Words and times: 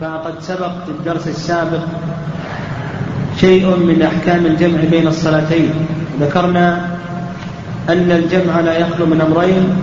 فقد 0.00 0.34
سبق 0.40 0.84
في 0.84 0.90
الدرس 0.90 1.28
السابق 1.28 1.80
شيء 3.40 3.76
من 3.76 4.02
أحكام 4.02 4.46
الجمع 4.46 4.80
بين 4.90 5.06
الصلاتين. 5.06 5.70
ذكرنا 6.20 6.96
أن 7.88 8.12
الجمع 8.12 8.60
لا 8.60 8.78
يخلو 8.78 9.06
من 9.06 9.20
أمرين 9.20 9.76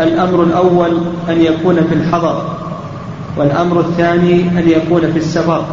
الأمر 0.00 0.42
الأول 0.42 1.00
أن 1.28 1.40
يكون 1.40 1.76
في 1.76 1.94
الحضر 1.94 2.56
والأمر 3.36 3.80
الثاني 3.80 4.40
أن 4.42 4.68
يكون 4.68 5.12
في 5.12 5.18
السفر. 5.18 5.64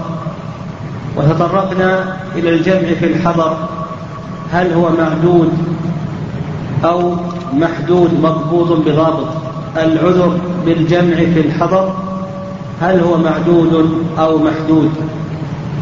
وتطرقنا 1.18 2.18
إلى 2.36 2.50
الجمع 2.50 2.94
في 3.00 3.06
الحضر 3.06 3.58
هل 4.52 4.74
هو 4.74 4.90
معدود 4.90 5.52
أو 6.86 7.16
محدود 7.54 8.14
مضبوط 8.14 8.88
بضابط؟ 8.88 9.28
العذر 9.78 10.38
بالجمع 10.66 11.16
في 11.16 11.40
الحضر 11.40 12.07
هل 12.82 13.00
هو 13.00 13.18
معدود 13.18 14.04
أو 14.20 14.38
محدود؟ 14.38 14.92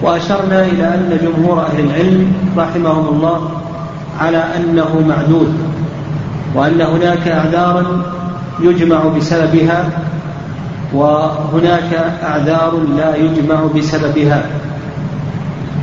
وأشرنا 0.01 0.65
إلى 0.65 0.83
أن 0.83 1.19
جمهور 1.23 1.61
أهل 1.61 1.79
العلم 1.79 2.33
رحمهم 2.57 3.07
الله 3.07 3.49
على 4.19 4.37
أنه 4.37 5.03
معدود 5.07 5.53
وأن 6.55 6.81
هناك 6.81 7.27
أعذارا 7.27 8.01
يجمع 8.61 9.03
بسببها 9.17 9.89
وهناك 10.93 12.13
أعذار 12.23 12.79
لا 12.97 13.15
يجمع 13.15 13.59
بسببها. 13.75 14.45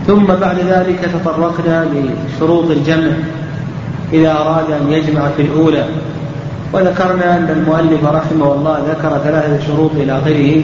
ثم 0.06 0.24
بعد 0.24 0.58
ذلك 0.58 0.98
تطرقنا 1.14 1.84
لشروط 1.84 2.70
الجمع 2.70 3.12
إذا 4.12 4.32
أراد 4.32 4.70
أن 4.70 4.92
يجمع 4.92 5.28
في 5.36 5.42
الأولى. 5.42 5.84
وذكرنا 6.72 7.36
أن 7.36 7.48
المؤلف 7.50 8.04
رحمه 8.04 8.54
الله 8.54 8.78
ذكر 8.88 9.18
ثلاثة 9.24 9.66
شروط 9.66 9.90
إلى 9.96 10.18
آخره. 10.18 10.62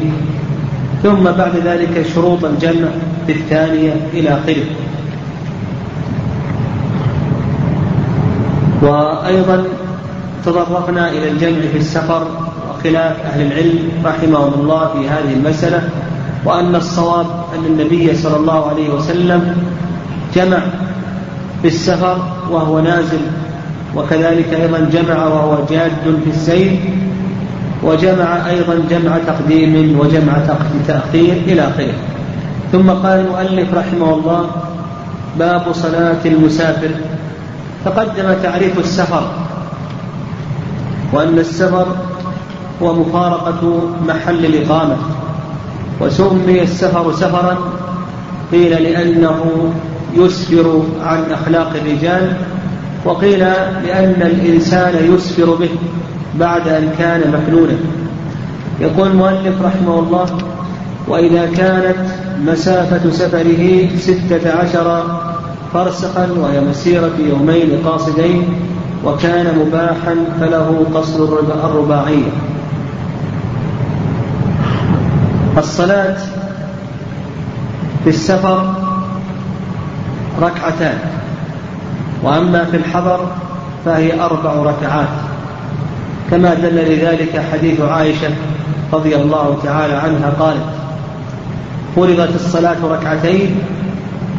ثم 1.02 1.25
بعد 1.25 1.57
ذلك 1.65 2.07
شروط 2.15 2.45
الجمع 2.45 2.88
في 3.27 3.33
الثانية 3.33 3.93
إلى 4.12 4.29
آخره. 4.29 4.65
وأيضا 8.82 9.65
تطرقنا 10.45 11.10
إلى 11.10 11.30
الجمع 11.30 11.60
في 11.73 11.79
السفر 11.79 12.26
وخلاف 12.71 13.21
أهل 13.21 13.46
العلم 13.46 13.79
رحمهم 14.04 14.52
الله 14.60 14.88
في 14.88 15.09
هذه 15.09 15.32
المسألة 15.32 15.88
وأن 16.45 16.74
الصواب 16.74 17.26
أن 17.54 17.65
النبي 17.65 18.15
صلى 18.15 18.37
الله 18.37 18.69
عليه 18.69 18.88
وسلم 18.88 19.57
جمع 20.35 20.59
في 21.63 21.69
السفر 21.69 22.19
وهو 22.51 22.80
نازل 22.80 23.21
وكذلك 23.96 24.54
أيضا 24.54 24.79
جمع 24.93 25.26
وهو 25.26 25.59
جاد 25.71 26.21
في 26.24 26.30
السير 26.30 26.80
وجمع 27.82 28.51
أيضا 28.51 28.74
جمع 28.90 29.18
تقديم 29.26 29.98
وجمع 30.01 30.32
تأخير 30.87 31.32
إلى 31.32 31.62
آخره. 31.62 31.95
ثم 32.73 32.90
قال 32.90 33.20
المؤلف 33.20 33.74
رحمه 33.74 34.15
الله 34.15 34.51
باب 35.38 35.73
صلاة 35.73 36.23
المسافر. 36.24 36.90
تقدم 37.85 38.35
تعريف 38.43 38.79
السفر 38.79 39.30
وأن 41.12 41.38
السفر 41.38 41.87
هو 42.82 42.95
مفارقة 42.95 43.80
محل 44.09 44.45
الإقامة 44.45 44.96
وسمي 46.01 46.63
السفر 46.63 47.13
سفرا 47.13 47.59
قيل 48.52 48.82
لأنه 48.82 49.73
يسفر 50.15 50.82
عن 51.02 51.24
أخلاق 51.32 51.73
الرجال 51.74 52.32
وقيل 53.04 53.38
لأن 53.85 54.23
الإنسان 54.23 55.15
يسفر 55.15 55.54
به. 55.54 55.70
بعد 56.34 56.68
أن 56.68 56.90
كان 56.98 57.21
مكنونا. 57.21 57.76
يقول 58.80 59.09
المؤلف 59.09 59.62
رحمه 59.62 59.98
الله 59.98 60.26
وإذا 61.09 61.46
كانت 61.57 61.96
مسافة 62.46 63.10
سفره 63.10 63.88
ستة 63.98 64.53
عشر 64.53 65.04
فرسخا 65.75 66.28
وهي 66.37 66.60
مسيرة 66.60 67.12
يومين 67.19 67.82
قاصدين 67.84 68.48
وكان 69.04 69.58
مباحا 69.58 70.16
فله 70.41 70.86
قصر 70.94 71.25
الرباعية. 71.64 72.32
الصلاة 75.58 76.16
في 78.04 78.10
السفر 78.10 78.74
ركعتان 80.42 80.98
وأما 82.22 82.64
في 82.64 82.76
الحضر 82.76 83.20
فهي 83.84 84.20
أربع 84.20 84.53
ركعات. 84.53 85.28
كما 86.31 86.55
دل 86.55 86.77
لذلك 86.77 87.43
حديث 87.53 87.81
عائشة 87.81 88.31
رضي 88.93 89.16
الله 89.16 89.59
تعالى 89.65 89.94
عنها 89.94 90.31
قالت 90.41 90.65
فرضت 91.97 92.34
الصلاة 92.34 92.77
ركعتين 92.84 93.59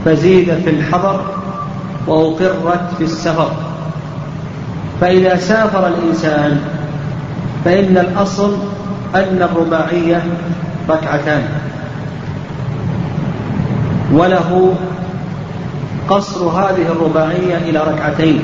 فزيد 0.05 0.53
في 0.53 0.69
الحضر 0.69 1.21
وأقرت 2.07 2.93
في 2.97 3.03
السفر. 3.03 3.51
فإذا 5.01 5.35
سافر 5.35 5.87
الإنسان 5.87 6.61
فإن 7.65 7.97
الأصل 7.97 8.57
أن 9.15 9.47
الرباعية 9.51 10.23
ركعتان 10.89 11.43
وله 14.13 14.73
قصر 16.09 16.45
هذه 16.45 16.87
الرباعية 16.91 17.57
إلى 17.57 17.79
ركعتين. 17.79 18.41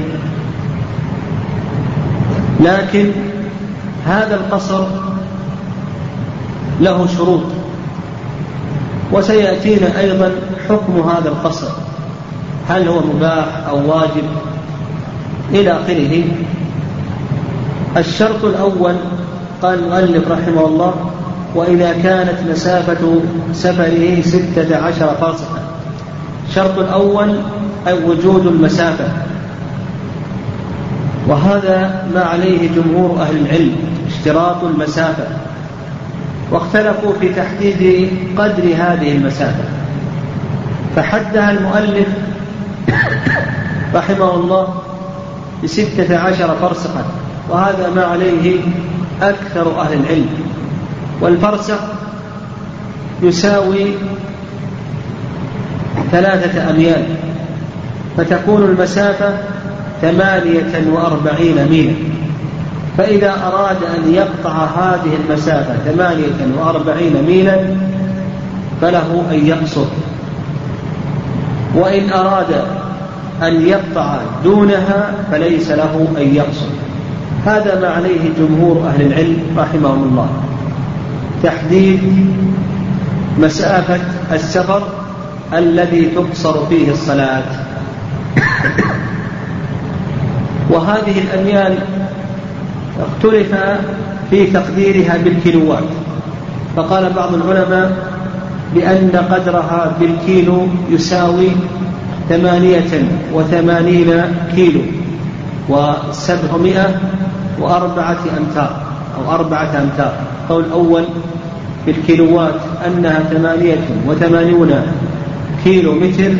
لكن 2.60 3.12
هذا 4.06 4.36
القصر 4.36 4.84
له 6.82 7.08
شروط 7.08 7.44
وسيأتينا 9.12 10.00
أيضا 10.00 10.32
حكم 10.70 11.10
هذا 11.10 11.30
القصر. 11.30 11.68
هل 12.70 12.88
هو 12.88 13.00
مباح 13.00 13.46
أو 13.70 13.92
واجب؟ 13.92 14.24
إلى 15.52 15.72
آخره. 15.72 16.24
الشرط 17.98 18.46
الأول 18.46 18.96
قال 19.62 19.80
المؤلف 19.80 20.32
رحمه 20.32 20.66
الله 20.66 20.94
وإذا 21.56 21.94
كانت 22.04 22.50
مسافة 22.52 23.20
سفره 23.54 24.22
ستة 24.22 24.78
عشر 24.78 25.16
فرسخا 25.22 25.60
الشرط 26.50 26.80
الأول 26.80 27.40
أي 27.88 28.04
وجود 28.04 28.48
المسافة. 28.48 29.08
وهذا 31.28 32.06
ما 32.16 32.22
عليه 32.22 32.70
جمهور 32.76 33.22
أهل 33.22 33.38
العلم. 33.38 33.76
اشتراط 34.26 34.64
المسافة. 34.64 35.28
واختلفوا 36.52 37.14
في 37.20 37.30
تحديد 37.30 38.10
قدر 38.38 38.64
هذه 38.64 39.12
المسافة. 39.12 39.64
فحدها 40.96 41.52
المؤلف 41.52 42.08
رحمه 43.96 44.36
الله 44.36 44.82
بستة 45.64 46.18
عشر 46.18 46.56
فرسخا 46.62 47.06
وهذا 47.50 47.90
ما 47.96 48.04
عليه 48.04 48.60
أكثر 49.22 49.82
أهل 49.82 49.94
العلم. 49.94 50.30
والفرسخ 51.22 51.80
يساوي 53.24 53.86
ثلاثة 56.12 56.70
أميال 56.70 57.06
فتكون 58.18 58.64
المسافة 58.64 59.38
ثمانية 60.02 60.92
وأربعين 60.92 61.68
ميلا. 61.70 62.15
فإذا 62.98 63.36
أراد 63.48 63.78
أن 63.98 64.14
يقطع 64.14 64.66
هذه 64.66 65.10
المسافة 65.26 65.76
ثمانية 65.92 66.58
وأربعين 66.60 67.24
ميلا 67.28 67.60
فله 68.82 69.24
أن 69.32 69.48
يقصر. 69.48 69.86
وإن 71.76 72.10
أراد 72.10 72.66
أن 73.44 73.68
يقطع 73.68 74.18
دونها 74.44 75.14
فليس 75.32 75.72
له 75.72 76.08
أن 76.18 76.36
يقصر. 76.36 76.68
هذا 77.46 77.80
ما 77.82 77.88
عليه 77.88 78.30
جمهور 78.40 78.88
أهل 78.88 79.02
العلم 79.02 79.38
رحمهم 79.58 80.04
الله. 80.04 80.30
تحديد 81.44 82.02
مسافة 83.40 84.00
السفر 84.32 84.84
الذي 85.54 86.06
تقصر 86.06 86.66
فيه 86.66 86.92
الصلاة. 86.92 87.44
وهذه 90.70 91.22
الأميال 91.22 91.78
اختلف 93.00 93.56
في 94.30 94.46
تقديرها 94.46 95.18
بالكيلوات. 95.18 95.84
فقال 96.76 97.14
بعض 97.14 97.34
العلماء 97.34 97.92
بأن 98.76 99.12
قدرها 99.32 99.96
بالكيلو 100.00 100.68
يساوي 100.90 101.48
ثمانية 102.30 102.92
وثمانين 103.34 104.22
كيلو 104.56 104.82
وسبعمائة 105.70 107.00
وأربعة 107.60 108.18
أمتار 108.38 108.72
أو 109.18 109.32
أربعة 109.32 109.82
أمتار. 109.84 110.14
قول 110.50 110.66
الأول 110.66 111.04
بالكيلوات 111.86 112.60
أنها 112.88 113.20
ثمانية 113.20 113.86
وثمانون 114.08 114.72
كيلو 115.64 115.94
متر 115.94 116.34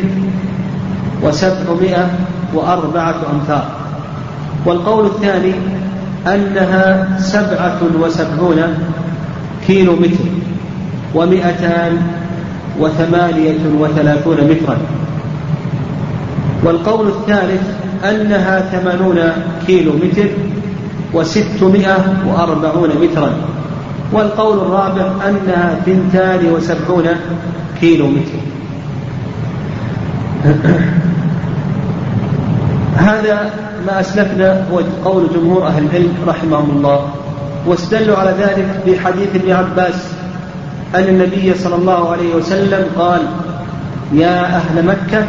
وسبعمائة 1.22 2.10
وأربعة 2.54 3.16
أمتار. 3.32 3.64
والقول 4.66 5.06
الثاني 5.06 5.52
أنها 6.26 7.08
سبعة 7.18 7.80
وسبعون 8.00 8.62
كيلو 9.66 9.96
متر 9.96 10.24
ومئتان 11.14 11.98
وثمانية 12.80 13.58
وثلاثون 13.78 14.36
مترا. 14.36 14.76
والقول 16.64 17.08
الثالث 17.08 17.62
أنها 18.04 18.60
ثمانون 18.60 19.18
كيلو 19.66 19.92
متر 19.92 20.28
وستمائة 21.14 22.04
وأربعون 22.26 22.90
مترا. 23.02 23.30
والقول 24.12 24.58
الرابع 24.58 25.10
أنها 25.28 25.80
ثنتان 25.86 26.50
وسبعون 26.52 27.06
كيلو 27.80 28.06
متر. 28.06 28.38
هذا 32.96 33.50
ما 33.86 34.00
أسلفنا 34.00 34.64
هو 34.72 34.80
قول 35.04 35.28
جمهور 35.34 35.66
أهل 35.66 35.84
العلم 35.84 36.14
رحمهم 36.26 36.70
الله. 36.70 37.08
واستدلوا 37.66 38.16
على 38.16 38.30
ذلك 38.30 38.66
بحديث 38.86 39.28
ابن 39.34 39.52
عباس. 39.52 40.12
أن 40.94 41.04
النبي 41.04 41.54
صلى 41.54 41.74
الله 41.74 42.12
عليه 42.12 42.34
وسلم 42.34 42.86
قال 42.98 43.20
يا 44.12 44.44
أهل 44.46 44.86
مكة 44.86 45.24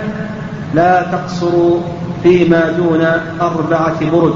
لا 0.75 1.05
تقصروا 1.11 1.79
فيما 2.23 2.71
دون 2.71 3.05
أربعة 3.41 4.11
برد. 4.11 4.35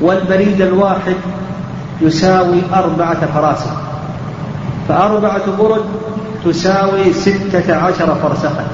والبريد 0.00 0.60
الواحد 0.60 1.16
يساوي 2.00 2.62
أربعة 2.74 3.26
فراسخ. 3.34 3.72
فأربعة 4.88 5.56
برد 5.58 5.84
تساوي 6.44 7.12
ستة 7.12 7.76
عشر 7.76 8.14
فرسخا 8.14 8.64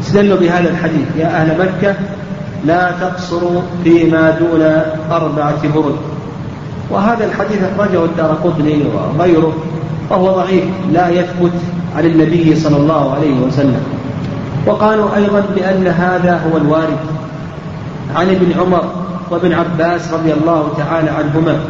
استدلوا 0.00 0.38
بهذا 0.38 0.70
الحديث. 0.70 1.06
يا 1.18 1.26
أهل 1.26 1.58
مكة 1.58 1.94
لا 2.66 2.90
تقصروا 3.00 3.62
فيما 3.84 4.30
دون 4.30 4.62
أربعة 5.10 5.68
برد. 5.74 5.96
وهذا 6.90 7.24
الحديث 7.24 7.58
أخرجه 7.62 8.04
الدار 8.04 8.38
قطني 8.44 8.82
وغيره 8.94 9.52
وهو 10.10 10.34
ضعيف 10.34 10.64
لا 10.92 11.08
يثبت 11.08 11.52
عن 11.96 12.04
النبي 12.04 12.56
صلى 12.56 12.76
الله 12.76 13.14
عليه 13.14 13.40
وسلم. 13.40 13.82
وقالوا 14.66 15.16
أيضا 15.16 15.42
بأن 15.56 15.86
هذا 15.86 16.40
هو 16.46 16.56
الوارد. 16.56 16.98
عن 18.16 18.30
ابن 18.30 18.60
عمر 18.60 18.84
وابن 19.30 19.52
عباس 19.52 20.12
رضي 20.12 20.32
الله 20.32 20.68
تعالى 20.76 21.10
عنهما. 21.10 21.60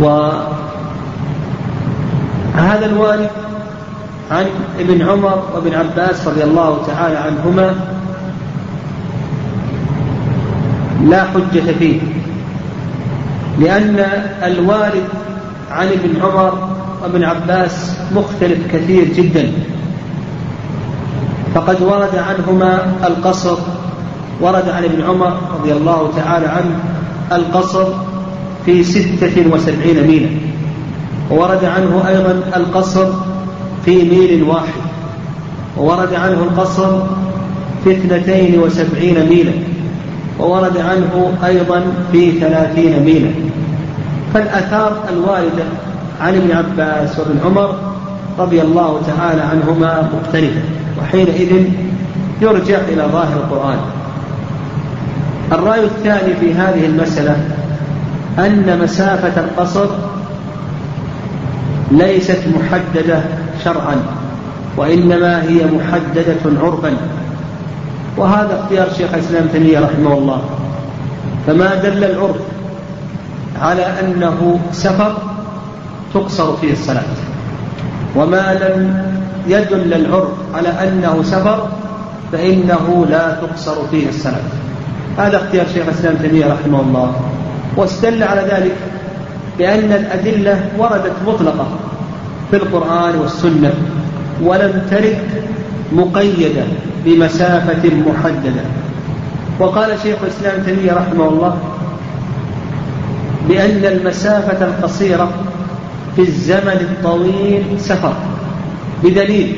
وهذا 0.00 0.46
الوارد 2.86 3.30
عن 4.30 4.46
ابن 4.80 5.02
عمر 5.08 5.42
وابن 5.54 5.74
عباس 5.74 6.28
رضي 6.28 6.44
الله 6.44 6.78
تعالى 6.86 7.16
عنهما 7.16 7.74
لا 11.04 11.24
حجة 11.24 11.72
فيه 11.78 12.00
لأن 13.60 14.06
الوارد 14.42 15.04
عن 15.70 15.86
ابن 15.86 16.22
عمر 16.22 16.68
وابن 17.02 17.24
عباس 17.24 17.96
مختلف 18.14 18.58
كثير 18.72 19.04
جدا. 19.04 19.52
فقد 21.54 21.82
ورد 21.82 22.16
عنهما 22.16 22.92
القصر 23.06 23.58
ورد 24.40 24.68
عن 24.68 24.84
ابن 24.84 25.02
عمر 25.02 25.38
رضي 25.60 25.72
الله 25.72 26.10
تعالى 26.16 26.46
عنه 26.46 26.78
القصر 27.32 27.84
في 28.66 28.84
ستة 28.84 29.44
وسبعين 29.52 30.06
ميلا 30.06 30.28
وورد 31.30 31.64
عنه 31.64 32.04
أيضا 32.08 32.40
القصر 32.56 33.06
في 33.84 34.04
ميل 34.04 34.42
واحد 34.42 34.80
وورد 35.76 36.14
عنه 36.14 36.42
القصر 36.42 37.02
في 37.84 37.90
اثنتين 37.90 38.58
وسبعين 38.58 39.28
ميلا. 39.28 39.52
وورد 40.38 40.78
عنه 40.78 41.32
أيضا 41.44 41.82
في 42.12 42.40
ثلاثين 42.40 43.02
ميلا. 43.02 43.30
فالآثار 44.34 44.96
الواردة 45.12 45.64
عن 46.20 46.34
ابن 46.34 46.52
عباس 46.52 47.18
وابن 47.18 47.40
عمر 47.44 47.78
رضي 48.38 48.62
الله 48.62 49.00
تعالى 49.06 49.42
عنهما 49.42 50.10
مختلفة 50.14 50.60
وحينئذ 51.00 51.64
يرجع 52.40 52.78
إلى 52.78 53.02
ظاهر 53.12 53.36
القرآن. 53.36 53.78
الرأي 55.52 55.84
الثاني 55.84 56.34
في 56.40 56.54
هذه 56.54 56.86
المسألة 56.86 57.36
أن 58.38 58.78
مسافة 58.82 59.40
القصر 59.40 59.86
ليست 61.90 62.40
محددة 62.54 63.20
شرعا 63.64 63.96
وإنما 64.76 65.42
هي 65.42 65.60
محددة 65.66 66.60
عرفا. 66.62 66.96
وهذا 68.16 68.60
اختيار 68.60 68.86
شيخ 68.96 69.14
الإسلام 69.14 69.46
تيمية 69.52 69.78
رحمه 69.78 70.12
الله. 70.12 70.42
فما 71.46 71.74
دل 71.74 72.04
العرف 72.04 72.36
على 73.60 73.82
أنه 73.82 74.60
سفر 74.72 75.16
تقصر 76.14 76.56
فيه 76.56 76.72
الصلاة. 76.72 77.02
وما 78.16 78.54
لم 78.54 79.04
يدل 79.46 79.94
العرف 79.94 80.28
على 80.54 80.68
أنه 80.68 81.22
سفر 81.22 81.68
فإنه 82.32 83.06
لا 83.10 83.36
تقصر 83.42 83.86
فيه 83.90 84.08
الصلاة. 84.08 84.48
هذا 85.18 85.36
اختيار 85.36 85.66
شيخ 85.74 85.84
الإسلام 85.86 86.16
تيمية 86.16 86.46
رحمه 86.46 86.80
الله. 86.80 87.12
واستدل 87.76 88.22
على 88.22 88.40
ذلك 88.40 88.76
بأن 89.58 89.92
الأدلة 89.92 90.70
وردت 90.78 91.12
مطلقة 91.26 91.66
في 92.50 92.56
القرآن 92.56 93.18
والسنة 93.18 93.72
ولم 94.42 94.82
ترد 94.90 95.18
مقيدة 95.92 96.64
بمسافة 97.04 97.90
محددة. 98.06 98.64
وقال 99.60 99.98
شيخ 100.02 100.16
الإسلام 100.22 100.62
تيمية 100.64 100.92
رحمه 100.92 101.28
الله 101.28 101.56
بأن 103.48 103.84
المسافة 103.84 104.66
القصيرة 104.66 105.30
في 106.16 106.22
الزمن 106.22 106.88
الطويل 106.90 107.64
سفر 107.78 108.14
بدليل 109.04 109.56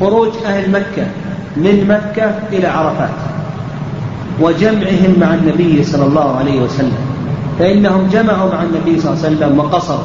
خروج 0.00 0.28
أهل 0.46 0.70
مكة 0.70 1.06
من 1.56 1.86
مكة 1.88 2.32
إلى 2.52 2.66
عرفات 2.66 3.10
وجمعهم 4.40 5.16
مع 5.20 5.34
النبي 5.34 5.84
صلى 5.84 6.06
الله 6.06 6.36
عليه 6.36 6.60
وسلم 6.60 6.98
فإنهم 7.58 8.08
جمعوا 8.12 8.52
مع 8.52 8.62
النبي 8.62 9.00
صلى 9.00 9.12
الله 9.12 9.24
عليه 9.24 9.36
وسلم 9.36 9.58
وقصروا 9.58 10.04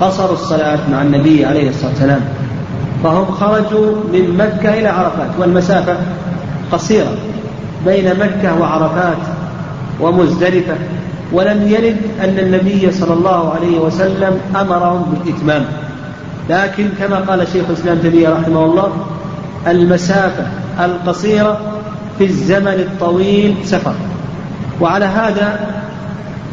قصروا 0.00 0.32
الصلاة 0.32 0.78
مع 0.92 1.02
النبي 1.02 1.44
عليه 1.44 1.68
الصلاة 1.68 1.90
والسلام. 1.90 2.20
فهم 3.02 3.24
خرجوا 3.24 3.94
من 4.12 4.36
مكة 4.38 4.78
إلى 4.78 4.88
عرفات 4.88 5.30
والمسافة 5.38 5.96
قصيرة 6.72 7.14
بين 7.86 8.10
مكة 8.18 8.60
وعرفات 8.60 9.16
ومزدلفة 10.00 10.74
ولم 11.32 11.68
يرد 11.68 11.96
أن 12.24 12.38
النبي 12.38 12.92
صلى 12.92 13.12
الله 13.12 13.54
عليه 13.54 13.78
وسلم 13.78 14.40
أمرهم 14.60 15.02
بالإتمام. 15.02 15.64
لكن 16.50 16.88
كما 16.98 17.16
قال 17.16 17.48
شيخ 17.48 17.64
الإسلام 17.68 17.98
تيمية 17.98 18.28
رحمه 18.28 18.64
الله 18.64 18.92
المسافة 19.66 20.46
القصيرة 20.84 21.60
في 22.18 22.24
الزمن 22.24 22.86
الطويل 22.88 23.56
سفر. 23.64 23.94
وعلى 24.80 25.04
هذا 25.04 25.60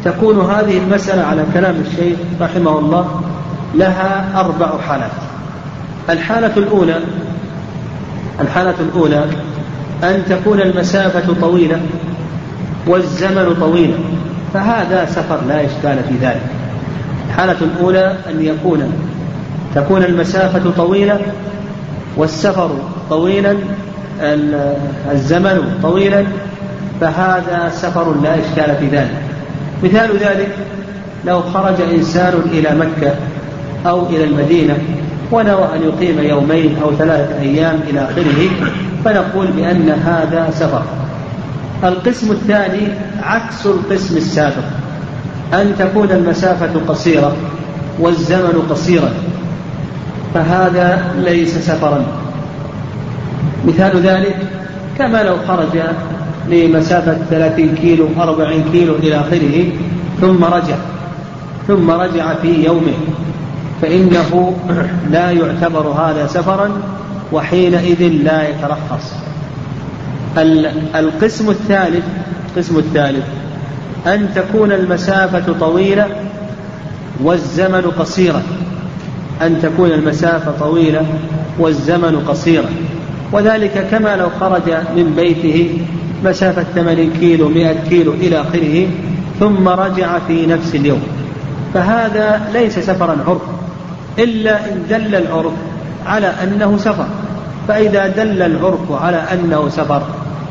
تكون 0.04 0.40
هذه 0.50 0.78
المسألة 0.78 1.22
على 1.22 1.44
كلام 1.54 1.74
الشيخ 1.86 2.18
رحمه 2.40 2.78
الله 2.78 3.20
لها 3.74 4.40
أربع 4.40 4.70
حالات. 4.88 5.27
الحالة 6.10 6.52
الأولى 6.56 7.00
الحالة 8.40 8.74
الأولى 8.80 9.24
أن 10.04 10.22
تكون 10.28 10.60
المسافة 10.60 11.34
طويلة 11.40 11.80
والزمن 12.86 13.56
طويلا 13.60 13.94
فهذا 14.54 15.06
سفر 15.06 15.40
لا 15.48 15.60
إشكال 15.60 15.98
في 16.08 16.14
ذلك. 16.26 16.40
الحالة 17.28 17.56
الأولى 17.60 18.14
أن 18.30 18.42
يكون 18.44 18.92
تكون 19.74 20.04
المسافة 20.04 20.70
طويلة 20.76 21.20
والسفر 22.16 22.70
طويلا 23.10 23.56
الزمن 25.12 25.78
طويلا 25.82 26.24
فهذا 27.00 27.70
سفر 27.74 28.14
لا 28.22 28.34
إشكال 28.34 28.76
في 28.76 28.96
ذلك. 28.96 29.14
مثال 29.84 30.16
ذلك 30.18 30.48
لو 31.26 31.42
خرج 31.42 31.80
إنسان 31.94 32.32
إلى 32.52 32.70
مكة 32.74 33.14
أو 33.86 34.06
إلى 34.06 34.24
المدينة 34.24 34.78
ونوى 35.32 35.68
أن 35.74 35.82
يقيم 35.82 36.18
يومين 36.18 36.76
أو 36.82 36.92
ثلاثة 36.94 37.40
أيام 37.40 37.80
إلى 37.88 38.04
آخره 38.04 38.50
فنقول 39.04 39.46
بأن 39.46 39.90
هذا 39.90 40.50
سفر 40.52 40.82
القسم 41.84 42.32
الثاني 42.32 42.88
عكس 43.22 43.66
القسم 43.66 44.16
السابق. 44.16 44.64
أن 45.54 45.74
تكون 45.78 46.10
المسافة 46.10 46.80
قصيرة 46.88 47.36
والزمن 47.98 48.66
قصيرا 48.70 49.10
فهذا 50.34 51.14
ليس 51.18 51.58
سفرا. 51.58 52.04
مثال 53.66 54.00
ذلك 54.00 54.36
كما 54.98 55.22
لو 55.22 55.36
خرج 55.48 55.80
لمسافة 56.48 57.16
ثلاثين 57.30 57.74
كيلو 57.74 58.08
أربعين 58.20 58.64
كيلو 58.72 58.94
إلى 58.94 59.20
آخره 59.20 59.70
ثم 60.20 60.44
رجع 60.44 60.76
ثم 61.68 61.90
رجع 61.90 62.34
في 62.34 62.64
يومه. 62.64 62.94
فإنه 63.82 64.56
لا 65.10 65.30
يعتبر 65.30 65.86
هذا 65.88 66.26
سفرا 66.26 66.70
وحينئذ 67.32 68.02
لا 68.02 68.48
يترخص. 68.48 69.14
القسم 70.94 71.50
الثالث 71.50 72.04
القسم 72.48 72.78
الثالث 72.78 73.24
أن 74.06 74.28
تكون 74.34 74.72
المسافة 74.72 75.52
طويلة 75.60 76.06
والزمن 77.22 77.82
قصيرا. 77.98 78.42
أن 79.42 79.62
تكون 79.62 79.90
المسافة 79.92 80.52
طويلة 80.60 81.06
والزمن 81.58 82.24
قصيرا. 82.28 82.70
وذلك 83.32 83.86
كما 83.90 84.16
لو 84.16 84.28
خرج 84.40 84.70
من 84.96 85.14
بيته 85.16 85.78
مسافة 86.24 86.64
80 86.74 87.12
كيلو 87.20 87.48
100 87.48 87.76
كيلو 87.88 88.12
إلى 88.12 88.40
آخره 88.40 88.88
ثم 89.40 89.68
رجع 89.68 90.18
في 90.18 90.46
نفس 90.46 90.74
اليوم. 90.74 91.02
فهذا 91.74 92.50
ليس 92.52 92.78
سفرا 92.78 93.16
عرفا 93.26 93.57
إلا 94.18 94.56
إن 94.64 94.82
دل 94.90 95.14
العرف 95.14 95.52
على 96.06 96.26
أنه 96.26 96.76
سفر. 96.76 97.06
فإذا 97.68 98.06
دل 98.06 98.42
العرف 98.42 98.92
على 98.92 99.16
أنه 99.16 99.68
سفر 99.68 100.02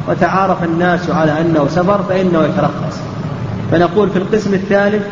وتعارف 0.09 0.63
الناس 0.63 1.09
على 1.09 1.41
أنه 1.41 1.67
سفر 1.69 2.03
فإنه 2.09 2.43
يترخص. 2.43 2.99
فنقول 3.71 4.09
في 4.09 4.17
القسم 4.17 4.53
الثالث 4.53 5.03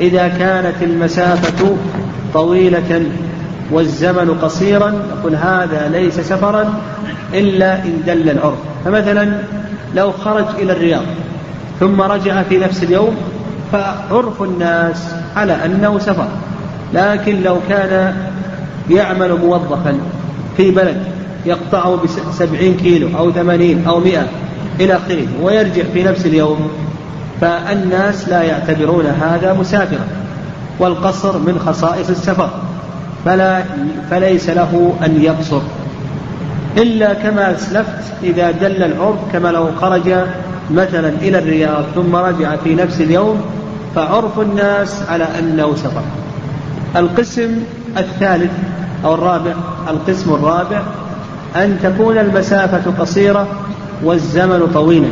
إذا 0.00 0.28
كانت 0.28 0.82
المسافة 0.82 1.76
طويلة 2.34 3.02
والزمن 3.70 4.38
قصيرا 4.42 4.90
نقول 4.90 5.34
هذا 5.34 5.88
ليس 5.92 6.20
سفرا 6.20 6.74
إلا 7.34 7.74
إن 7.74 8.02
دل 8.06 8.30
العرف. 8.30 8.58
فمثلا 8.84 9.32
لو 9.94 10.12
خرج 10.12 10.44
إلى 10.58 10.72
الرياض 10.72 11.04
ثم 11.80 12.00
رجع 12.00 12.42
في 12.42 12.58
نفس 12.58 12.82
اليوم 12.82 13.16
فعرف 13.72 14.42
الناس 14.42 15.14
على 15.36 15.64
أنه 15.64 15.98
سفر. 15.98 16.28
لكن 16.94 17.42
لو 17.42 17.56
كان 17.68 18.14
يعمل 18.90 19.32
موظفا 19.32 19.98
في 20.56 20.70
بلد 20.70 21.02
يقطعه 21.46 21.98
بسبعين 22.28 22.76
كيلو 22.76 23.08
أو 23.18 23.32
ثمانين 23.32 23.84
أو 23.86 24.00
مئة 24.00 24.26
إلى 24.80 24.96
آخره 24.96 25.26
ويرجع 25.42 25.82
في 25.92 26.02
نفس 26.04 26.26
اليوم 26.26 26.70
فالناس 27.40 28.28
لا 28.28 28.42
يعتبرون 28.42 29.06
هذا 29.06 29.52
مسافرا 29.52 30.06
والقصر 30.78 31.38
من 31.38 31.58
خصائص 31.66 32.10
السفر 32.10 32.50
فلا 33.24 33.62
فليس 34.10 34.50
له 34.50 34.94
أن 35.04 35.22
يقصر. 35.22 35.60
إلا 36.76 37.14
كما 37.14 37.50
أسلفت 37.50 38.02
إذا 38.22 38.50
دل 38.50 38.82
العرف 38.82 39.18
كما 39.32 39.48
لو 39.48 39.66
خرج 39.80 40.14
مثلا 40.70 41.08
إلى 41.08 41.38
الرياض 41.38 41.84
ثم 41.94 42.16
رجع 42.16 42.56
في 42.56 42.74
نفس 42.74 43.00
اليوم 43.00 43.40
فعرف 43.94 44.40
الناس 44.40 45.02
على 45.08 45.26
أنه 45.38 45.74
سفر. 45.76 46.02
القسم 46.96 47.50
الثالث 47.98 48.50
أو 49.04 49.14
الرابع 49.14 49.52
القسم 49.88 50.34
الرابع 50.34 50.82
أن 51.56 51.78
تكون 51.82 52.18
المسافة 52.18 52.90
قصيرة 52.98 53.46
والزمن 54.04 54.70
طويلا 54.74 55.08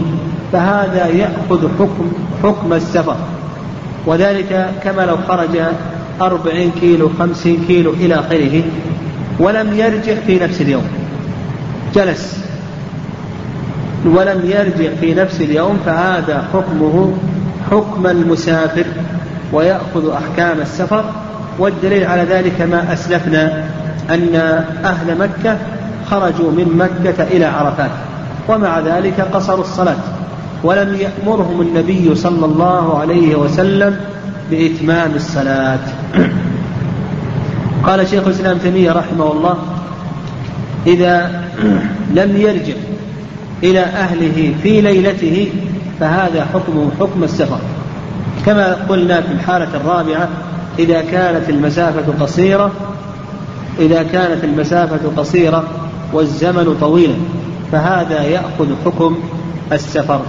فهذا 0.52 1.06
يأخذ 1.06 1.68
حكم 1.78 2.12
حكم 2.42 2.72
السفر. 2.72 3.16
وذلك 4.06 4.70
كما 4.84 5.02
لو 5.02 5.16
خرج 5.28 5.60
أربعين 6.20 6.70
كيلو 6.80 7.10
خمسين 7.18 7.64
كيلو 7.68 7.90
إلى 7.90 8.14
آخره 8.14 8.62
ولم 9.38 9.74
يرجع 9.74 10.14
في 10.26 10.38
نفس 10.38 10.60
اليوم. 10.60 10.84
جلس. 11.94 12.44
ولم 14.06 14.42
يرجع 14.44 14.94
في 15.00 15.14
نفس 15.14 15.40
اليوم 15.40 15.78
فهذا 15.86 16.44
حكمه 16.52 17.12
حكم 17.70 18.06
المسافر 18.06 18.84
ويأخذ 19.52 20.10
أحكام 20.10 20.60
السفر 20.60 21.04
والدليل 21.60 22.04
على 22.04 22.22
ذلك 22.22 22.60
ما 22.60 22.92
أسلفنا 22.92 23.64
أن 24.10 24.34
أهل 24.84 25.18
مكة 25.18 25.56
خرجوا 26.10 26.50
من 26.50 26.76
مكة 26.78 27.22
إلى 27.22 27.44
عرفات 27.44 27.90
ومع 28.48 28.80
ذلك 28.80 29.20
قصروا 29.20 29.60
الصلاة 29.60 29.96
ولم 30.64 30.96
يأمرهم 30.96 31.60
النبي 31.60 32.14
صلى 32.14 32.46
الله 32.46 32.98
عليه 32.98 33.36
وسلم 33.36 33.96
بإتمام 34.50 35.10
الصلاة. 35.14 35.78
قال 37.86 38.08
شيخ 38.08 38.26
الإسلام 38.26 38.58
تيمية 38.58 38.92
رحمه 38.92 39.32
الله 39.32 39.56
إذا 40.86 41.42
لم 42.14 42.36
يرجع 42.36 42.74
إلى 43.62 43.80
أهله 43.80 44.54
في 44.62 44.80
ليلته 44.80 45.52
فهذا 46.00 46.46
حكمه 46.54 46.90
حكم 47.00 47.24
السفر. 47.24 47.58
كما 48.46 48.76
قلنا 48.88 49.20
في 49.20 49.32
الحالة 49.32 49.68
الرابعة 49.74 50.28
إذا 50.78 51.00
كانت 51.00 51.48
المسافة 51.48 52.24
قصيرة 52.24 52.72
إذا 53.78 54.02
كانت 54.02 54.44
المسافة 54.44 54.98
قصيرة 55.16 55.64
والزمن 56.12 56.76
طويلا 56.80 57.14
فهذا 57.72 58.22
يأخذ 58.22 58.68
حكم 58.84 59.16
السفر. 59.72 60.20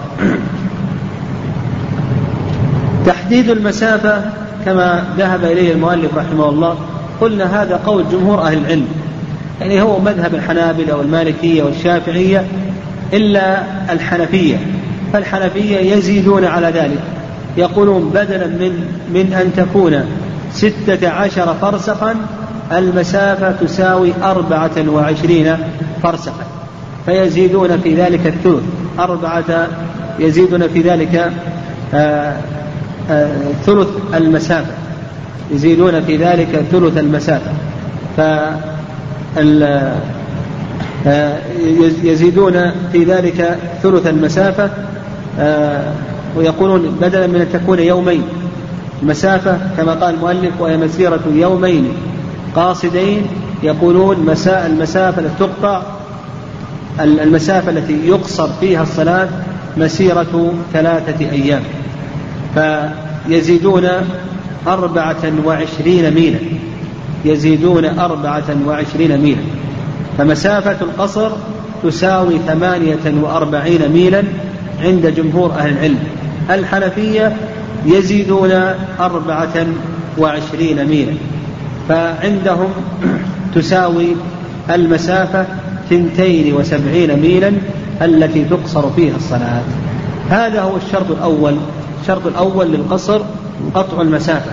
تحديد 3.05 3.49
المسافة 3.49 4.21
كما 4.65 5.03
ذهب 5.17 5.45
إليه 5.45 5.73
المؤلف 5.73 6.17
رحمه 6.17 6.49
الله 6.49 6.75
قلنا 7.21 7.61
هذا 7.63 7.79
قول 7.85 8.03
جمهور 8.11 8.41
أهل 8.41 8.57
العلم 8.57 8.87
يعني 9.61 9.81
هو 9.81 9.99
مذهب 9.99 10.35
الحنابلة 10.35 10.97
والمالكية 10.97 11.63
والشافعية 11.63 12.45
إلا 13.13 13.63
الحنفية 13.89 14.57
فالحنفية 15.13 15.95
يزيدون 15.95 16.45
على 16.45 16.67
ذلك 16.67 16.99
يقولون 17.57 18.09
بدلا 18.09 18.47
من 18.47 18.85
من 19.13 19.33
أن 19.33 19.53
تكون 19.57 20.05
ستة 20.53 21.09
عشر 21.09 21.55
فرسخا 21.61 22.15
المسافة 22.71 23.51
تساوي 23.51 24.13
أربعة 24.23 24.89
وعشرين 24.89 25.57
فرسخا. 26.03 26.45
فيزيدون 27.05 27.77
في 27.77 27.95
ذلك 27.95 28.27
الثلث. 28.27 28.63
أربعة 28.99 29.67
يزيدون 30.19 30.67
في 30.67 30.81
ذلك 30.81 31.31
آآ 31.93 32.37
آآ 33.09 33.27
ثلث 33.65 33.87
المسافة. 34.13 34.73
يزيدون 35.51 36.01
في 36.01 36.17
ذلك 36.17 36.65
ثلث 36.71 36.97
المسافة. 36.97 37.51
ف 38.17 38.21
يزيدون 42.03 42.71
في 42.91 43.03
ذلك 43.03 43.57
ثلث 43.83 44.07
المسافة 44.07 44.69
ويقولون 46.37 46.97
بدلا 47.01 47.27
من 47.27 47.35
أن 47.35 47.47
تكون 47.53 47.79
يومين. 47.79 48.23
مسافة 49.03 49.57
كما 49.77 49.93
قال 49.93 50.15
المؤلف 50.15 50.51
وهي 50.59 50.77
مسيرة 50.77 51.21
يومين 51.33 51.93
قاصدين 52.55 53.27
يقولون 53.63 54.25
مساء 54.25 54.65
المسافة 54.65 55.21
التي 55.21 55.33
تقطع 55.39 55.81
المسافة 56.99 57.71
التي 57.71 58.07
يقصر 58.07 58.49
فيها 58.59 58.83
الصلاة 58.83 59.29
مسيرة 59.77 60.53
ثلاثة 60.73 61.31
أيام. 61.31 61.61
فيزيدون 62.55 63.87
أربعة 64.67 65.31
وعشرين 65.45 66.13
ميلا. 66.13 66.39
يزيدون 67.25 67.85
أربعة 67.85 68.57
وعشرين 68.67 69.21
ميلا. 69.21 69.41
فمسافة 70.17 70.77
القصر 70.81 71.31
تساوي 71.83 72.39
ثمانية 72.47 73.21
وأربعين 73.21 73.91
ميلا 73.91 74.23
عند 74.81 75.13
جمهور 75.17 75.51
أهل 75.51 75.71
العلم. 75.71 75.99
الحنفية 76.49 77.35
يزيدون 77.85 78.51
أربعة 78.99 79.65
وعشرين 80.17 80.85
ميلا. 80.85 81.13
فعندهم 81.89 82.69
تساوي 83.55 84.15
المسافة 84.69 85.45
ثنتين 85.89 86.53
وسبعين 86.53 87.19
ميلا 87.19 87.53
التي 88.01 88.45
تقصر 88.45 88.89
فيها 88.89 89.15
الصلاة. 89.15 89.61
هذا 90.29 90.61
هو 90.61 90.77
الشرط 90.77 91.11
الأول. 91.11 91.55
الشرط 92.01 92.27
الأول 92.27 92.67
للقصر 92.67 93.21
قطع 93.73 94.01
المسافة. 94.01 94.51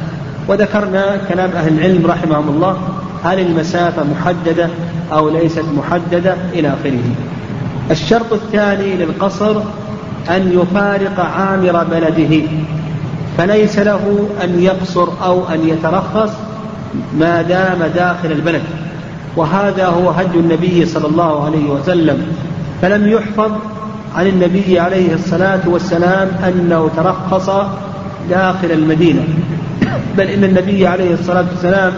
وذكرنا 0.48 1.16
كلام 1.28 1.50
أهل 1.50 1.78
العلم 1.78 2.06
رحمهم 2.06 2.48
الله 2.48 2.78
هل 3.25 3.38
المسافة 3.38 4.04
محددة 4.04 4.68
أو 5.12 5.28
ليست 5.28 5.64
محددة 5.76 6.34
إلى 6.52 6.68
آخره. 6.68 7.02
الشرط 7.90 8.32
الثاني 8.32 8.96
للقصر 8.96 9.56
أن 10.30 10.52
يفارق 10.52 11.20
عامر 11.20 11.84
بلده. 11.84 12.42
فليس 13.38 13.78
له 13.78 14.28
أن 14.45 14.62
يقصر 14.62 15.09
أو 15.25 15.49
أن 15.49 15.68
يترخص 15.68 16.30
ما 17.18 17.42
دام 17.42 17.78
داخل 17.95 18.33
البلد. 18.33 18.62
وهذا 19.37 19.87
هو 19.87 20.11
هدي 20.11 20.38
النبي 20.38 20.87
صلى 20.87 21.07
الله 21.07 21.45
عليه 21.45 21.71
وسلم. 21.71 22.26
فلم 22.83 23.09
يحفظ 23.09 23.52
عن 24.14 24.26
النبي 24.26 24.80
عليه 24.80 25.14
الصلاة 25.14 25.61
والسلام 25.66 26.28
أنه 26.49 26.90
ترخص 26.97 27.50
داخل 28.30 28.71
المدينة. 28.71 29.25
بل 30.16 30.26
إن 30.26 30.45
النبي 30.45 30.87
عليه 30.87 31.14
الصلاة 31.14 31.45
والسلام 31.50 31.92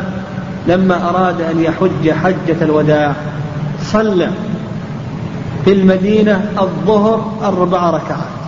لما 0.69 1.09
أراد 1.11 1.41
أن 1.41 1.61
يحج 1.61 2.11
حجة 2.11 2.57
الوداع 2.63 3.13
صلى 3.83 4.29
في 5.65 5.73
المدينة 5.73 6.51
الظهر 6.61 7.33
أربع 7.45 7.91
ركعات. 7.91 8.40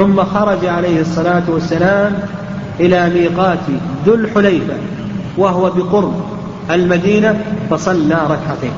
ثم 0.00 0.24
خرج 0.24 0.66
عليه 0.66 1.00
الصلاة 1.00 1.42
والسلام 1.48 2.12
إلى 2.80 3.10
ميقات 3.10 3.58
ذو 4.06 4.14
الحليفة 4.14 4.74
وهو 5.38 5.70
بقرب 5.70 6.14
المدينة 6.70 7.40
فصلى 7.70 8.14
ركعتين. 8.14 8.72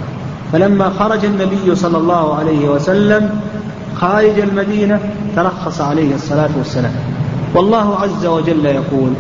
فلما 0.52 0.90
خرج 0.98 1.24
النبي 1.24 1.74
صلى 1.74 1.98
الله 1.98 2.34
عليه 2.34 2.68
وسلم 2.68 3.40
خارج 3.96 4.38
المدينة 4.38 5.00
ترخص 5.36 5.80
عليه 5.80 6.14
الصلاة 6.14 6.50
والسلام. 6.58 6.92
والله 7.54 7.96
عز 7.98 8.26
وجل 8.26 8.66
يقول 8.66 9.12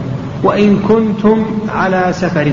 وإن 0.42 0.78
كنتم 0.88 1.44
على 1.74 2.08
سفر 2.12 2.52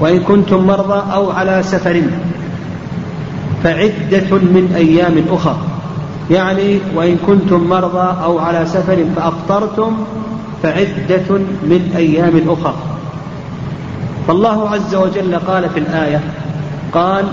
وإن 0.00 0.20
كنتم 0.20 0.66
مرضى 0.66 1.12
أو 1.12 1.30
على 1.30 1.62
سفر 1.62 2.02
فعدة 3.64 4.30
من 4.30 4.72
أيام 4.76 5.24
أخر. 5.30 5.56
يعني 6.30 6.78
وإن 6.94 7.16
كنتم 7.26 7.68
مرضى 7.68 8.24
أو 8.24 8.38
على 8.38 8.66
سفر 8.66 9.04
فأفطرتم 9.16 9.96
فعدة 10.62 11.38
من 11.62 11.92
أيام 11.96 12.40
أخر. 12.48 12.74
فالله 14.28 14.70
عز 14.70 14.94
وجل 14.94 15.36
قال 15.36 15.70
في 15.70 15.80
الآية 15.80 16.20
قال 16.92 17.24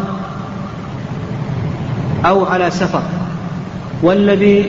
أو 2.25 2.45
على 2.45 2.71
سفر 2.71 3.01
والذي 4.01 4.65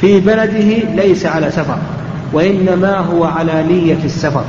في 0.00 0.20
بلده 0.20 1.02
ليس 1.02 1.26
على 1.26 1.50
سفر 1.50 1.78
وإنما 2.32 2.98
هو 2.98 3.24
على 3.24 3.62
نية 3.62 4.04
السفر. 4.04 4.44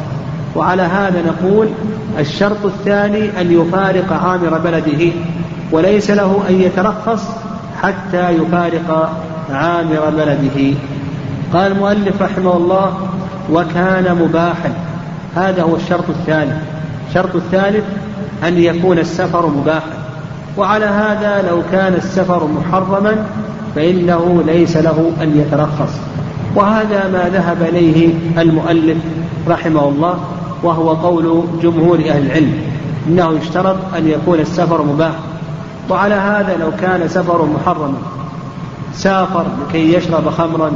وعلى 0.56 0.82
هذا 0.82 1.24
نقول 1.28 1.68
الشرط 2.20 2.66
الثاني 2.66 3.42
أن 3.42 3.52
يفارق 3.52 4.14
عامر 4.14 4.58
بلده 4.58 5.12
وليس 5.72 6.12
له 6.12 6.44
أن 6.50 6.62
يترخص 6.62 7.24
حتى 7.82 8.30
يفارق 8.30 9.20
عامر 9.52 10.10
بلده. 10.18 10.78
قال 11.54 11.72
المؤلف 11.72 12.22
رحمه 12.22 12.58
الله 12.58 12.98
وكان 13.52 14.18
مباحا. 14.22 14.74
هذا 15.36 15.64
هو 15.64 15.76
الشرط 15.76 16.10
الثاني 16.10 16.52
الشرط 17.10 17.36
الثالث 17.36 17.84
أن 18.48 18.58
يكون 18.58 19.00
السفر 19.00 19.48
مباحا. 19.48 19.98
وعلى 20.58 20.86
هذا 20.86 21.50
لو 21.50 21.62
كان 21.72 21.94
السفر 21.94 22.48
محرما 22.48 23.26
فإنه 23.76 24.44
ليس 24.48 24.78
له 24.78 25.12
أن 25.22 25.38
يترخص. 25.38 25.94
وهذا 26.56 27.10
ما 27.14 27.30
ذهب 27.30 27.62
إليه 27.62 28.14
المؤلف 28.38 28.98
رحمه 29.48 29.90
الله 29.90 30.20
وهو 30.64 30.94
قول 30.94 31.44
جمهور 31.64 32.00
أهل 32.00 32.26
العلم. 32.26 32.54
إنه 33.08 33.32
يشترط 33.42 33.76
أن 33.98 34.08
يكون 34.08 34.40
السفر 34.40 34.84
مباح 34.84 35.14
وعلى 35.90 36.16
هذا 36.16 36.58
لو 36.60 36.72
كان 36.82 37.08
سفر 37.08 37.46
محرما 37.46 37.98
سافر 38.94 39.46
لكي 39.68 39.94
يشرب 39.94 40.30
خمرا 40.30 40.72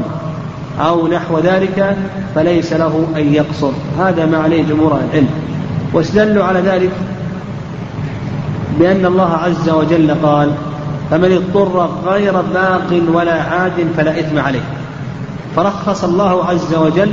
أو 0.79 1.07
نحو 1.07 1.39
ذلك 1.39 1.97
فليس 2.35 2.73
له 2.73 3.07
أن 3.15 3.33
يقصر. 3.33 3.71
هذا 3.99 4.25
ما 4.25 4.37
عليه 4.37 4.63
جمهور 4.63 4.91
العلم. 4.91 5.29
واستدلوا 5.93 6.43
على 6.43 6.59
ذلك 6.59 6.91
بأن 8.79 9.05
الله 9.05 9.33
عز 9.33 9.69
وجل 9.69 10.15
قال 10.23 10.51
فمن 11.11 11.31
اضطر 11.31 11.89
غير 12.05 12.41
باق 12.41 13.01
ولا 13.13 13.41
عاد 13.41 13.87
فلا 13.97 14.19
إثم 14.19 14.39
عليه. 14.39 14.63
فرخص 15.55 16.03
الله 16.03 16.45
عز 16.45 16.75
وجل 16.75 17.11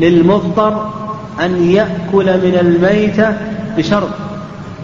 للمضطر 0.00 0.90
أن 1.40 1.70
يأكل 1.70 2.26
من 2.26 2.58
الميتة 2.60 3.36
بشرط 3.76 4.08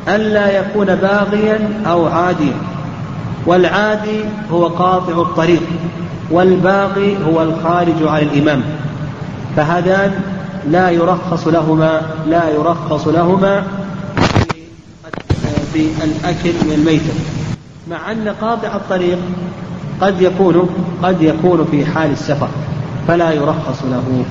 ألا 0.09 0.59
يكون 0.61 0.87
باغيا 0.87 1.83
أو 1.87 2.07
عاديا. 2.07 2.55
والعادي 3.47 4.21
هو 4.53 4.67
قاطع 4.67 5.13
الطريق 5.13 5.63
والباغي 6.31 7.17
هو 7.27 7.43
الخارج 7.43 8.03
على 8.03 8.23
الإمام. 8.23 8.63
فهذان 9.57 10.21
لا 10.71 10.91
يرخص 10.91 11.49
لهما 11.49 12.03
لا 12.27 12.51
يرخص 12.51 13.09
لهما 13.09 13.63
في 15.73 15.87
الأكل 16.05 16.53
من 16.67 16.73
الميتة 16.73 17.13
مع 17.91 18.13
أن 18.13 18.35
قاطع 18.41 18.77
الطريق 18.77 19.19
قد 20.01 20.23
يكون 20.23 20.69
قد 21.03 21.23
يكون 21.23 21.69
في 21.71 21.87
حال 21.87 22.11
السفر 22.11 22.49
فلا 23.09 23.33
يرخص 23.33 23.83
له. 23.91 24.25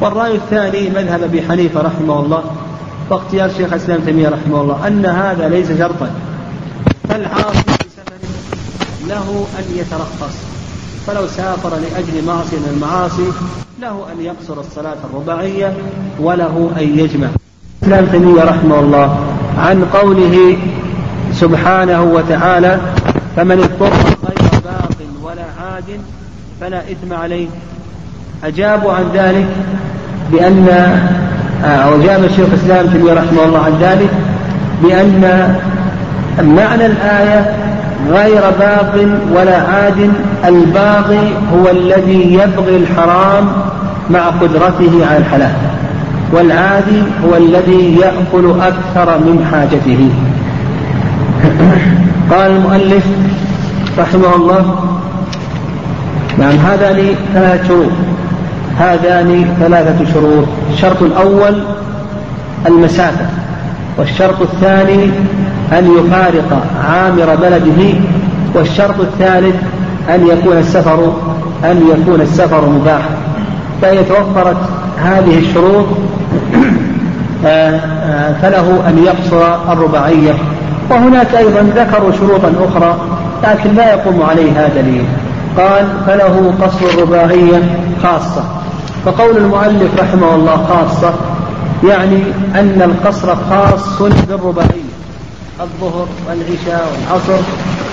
والرأي 0.00 0.34
الثاني 0.34 0.90
مذهب 0.90 1.22
أبي 1.22 1.42
حنيفة 1.42 1.80
رحمه 1.80 2.20
الله 2.20 2.42
واختيار 3.12 3.50
شيخ 3.56 3.72
الإسلام 3.72 4.00
تيمية 4.00 4.28
رحمه 4.28 4.60
الله 4.60 4.86
أن 4.86 5.06
هذا 5.06 5.48
ليس 5.48 5.72
شرطا. 5.78 6.10
فالعاصي 7.08 7.62
بسفر 7.64 8.12
له 9.08 9.46
أن 9.58 9.64
يترخص. 9.76 10.36
فلو 11.06 11.26
سافر 11.26 11.70
لأجل 11.70 12.26
معصية 12.26 12.56
من 12.56 12.72
المعاصي 12.74 13.26
له 13.80 14.06
أن 14.12 14.24
يقصر 14.24 14.60
الصلاة 14.60 14.96
الرباعية 15.10 15.76
وله 16.20 16.70
أن 16.76 16.98
يجمع. 16.98 17.28
الإسلام 17.82 18.06
تيمية 18.06 18.42
رحمه 18.42 18.80
الله 18.80 19.18
عن 19.58 19.84
قوله 19.84 20.56
سبحانه 21.32 22.02
وتعالى 22.02 22.80
فمن 23.36 23.58
اضطر 23.58 23.92
غير 24.24 24.60
باق 24.64 24.96
ولا 25.22 25.44
عاد 25.60 26.00
فلا 26.60 26.78
إثم 26.78 27.12
عليه 27.12 27.46
أجابوا 28.44 28.92
عن 28.92 29.04
ذلك 29.14 29.46
بأن 30.32 30.66
أو 31.64 32.00
أجاب 32.00 32.24
الشيخ 32.24 32.46
الإسلام 32.52 32.86
تيمية 32.86 33.12
رحمه 33.12 33.44
الله 33.44 33.58
عن 33.58 33.72
ذلك 33.80 34.10
بأن 34.82 35.54
معنى 36.42 36.86
الآية 36.86 37.56
غير 38.10 38.42
باق 38.58 39.06
ولا 39.34 39.56
عاد 39.56 40.12
الباغي 40.44 41.32
هو 41.54 41.70
الذي 41.70 42.34
يبغي 42.34 42.76
الحرام 42.76 43.48
مع 44.10 44.26
قدرته 44.26 45.06
على 45.10 45.18
الحلال 45.18 45.54
والعادي 46.32 47.02
هو 47.24 47.36
الذي 47.36 47.96
يأكل 48.00 48.60
أكثر 48.60 49.18
من 49.18 49.46
حاجته. 49.52 50.10
قال 52.30 52.50
المؤلف 52.50 53.04
رحمه 53.98 54.36
الله 54.36 54.76
نعم 56.38 56.56
هذان 56.56 57.14
ثلاث 57.34 57.68
شروط. 57.68 57.90
هذان 58.78 59.54
ثلاثة 59.60 60.12
شروط. 60.12 60.44
الشرط 60.72 61.02
الأول 61.02 61.62
المسافة 62.66 63.26
والشرط 63.98 64.40
الثاني 64.40 65.04
أن 65.72 65.96
يفارق 65.98 66.66
عامر 66.88 67.34
بلده 67.42 67.98
والشرط 68.54 69.00
الثالث 69.00 69.54
أن 70.14 70.26
يكون 70.26 70.58
السفر 70.58 71.12
أن 71.64 71.82
يكون 71.96 72.20
السفر 72.20 72.68
مباحا. 72.68 73.10
فإذا 73.82 74.02
توفرت 74.02 74.56
هذه 74.98 75.38
الشروط 75.38 75.86
آه، 77.46 77.76
آه، 77.76 78.32
فله 78.42 78.88
أن 78.88 79.04
يقصر 79.04 79.72
الرباعية. 79.72 80.32
وهناك 80.90 81.34
أيضا 81.34 81.60
ذكروا 81.76 82.12
شروطا 82.12 82.52
أخرى 82.68 82.96
لكن 83.44 83.74
لا 83.74 83.90
يقوم 83.94 84.22
عليه 84.22 84.52
هذا 84.52 84.82
دليل. 84.82 85.04
قال 85.58 85.86
فله 86.06 86.54
قصر 86.62 86.86
الرباعية 86.94 87.62
خاصة. 88.02 88.44
فقول 89.04 89.36
المؤلف 89.36 89.90
رحمه 89.98 90.34
الله 90.34 90.56
خاصة 90.56 91.14
يعني 91.88 92.22
أن 92.54 92.82
القصر 92.82 93.34
خاص 93.50 94.02
بالرباعية 94.28 94.92
الظهر 95.60 96.06
والعشاء 96.28 96.86
والعصر. 96.92 97.42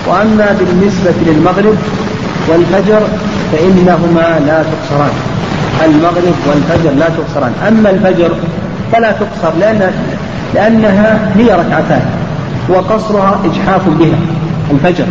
وأما 0.08 0.56
بالنسبة 0.58 1.14
للمغرب 1.26 1.76
والفجر 2.48 3.00
فإنهما 3.52 4.40
لا 4.46 4.62
تقصران. 4.62 5.10
المغرب 5.84 6.34
والفجر 6.48 6.90
لا 6.90 7.08
تقصران. 7.08 7.52
أما 7.68 7.90
الفجر 7.90 8.30
فلا 8.92 9.12
تقصر 9.12 9.56
لأن 9.60 9.92
لأنها 10.54 11.30
هي 11.36 11.44
ركعتان 11.44 12.02
وقصرها 12.68 13.40
إجحاف 13.44 13.88
بها 13.88 14.18
الفجر. 14.70 15.06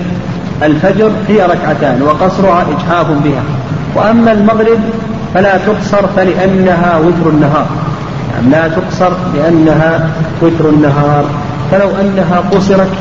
الفجر 0.63 1.11
هي 1.27 1.41
ركعتان 1.41 2.01
وقصرها 2.01 2.61
إجحاف 2.61 3.07
بها. 3.23 3.43
وأما 3.95 4.31
المغرب 4.31 4.79
فلا 5.33 5.57
تقصر 5.57 6.07
فلأنها 6.15 6.97
وتر 6.97 7.29
النهار. 7.29 7.67
يعني 8.33 8.51
لا 8.51 8.67
تقصر 8.67 9.11
لأنها 9.35 10.09
وتر 10.41 10.69
النهار. 10.69 11.25
فلو 11.71 11.89
أنها 12.01 12.43
قصرت 12.51 12.91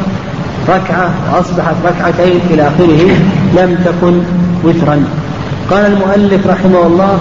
ركعة 0.69 1.11
وأصبحت 1.33 1.75
ركعتين 1.87 2.41
إلى 2.51 2.63
آخره 2.63 3.17
لم 3.57 3.79
تكن 3.85 4.21
وترا. 4.65 5.05
قال 5.71 5.87
المؤلف 5.87 6.47
رحمه 6.47 6.87
الله 6.87 7.19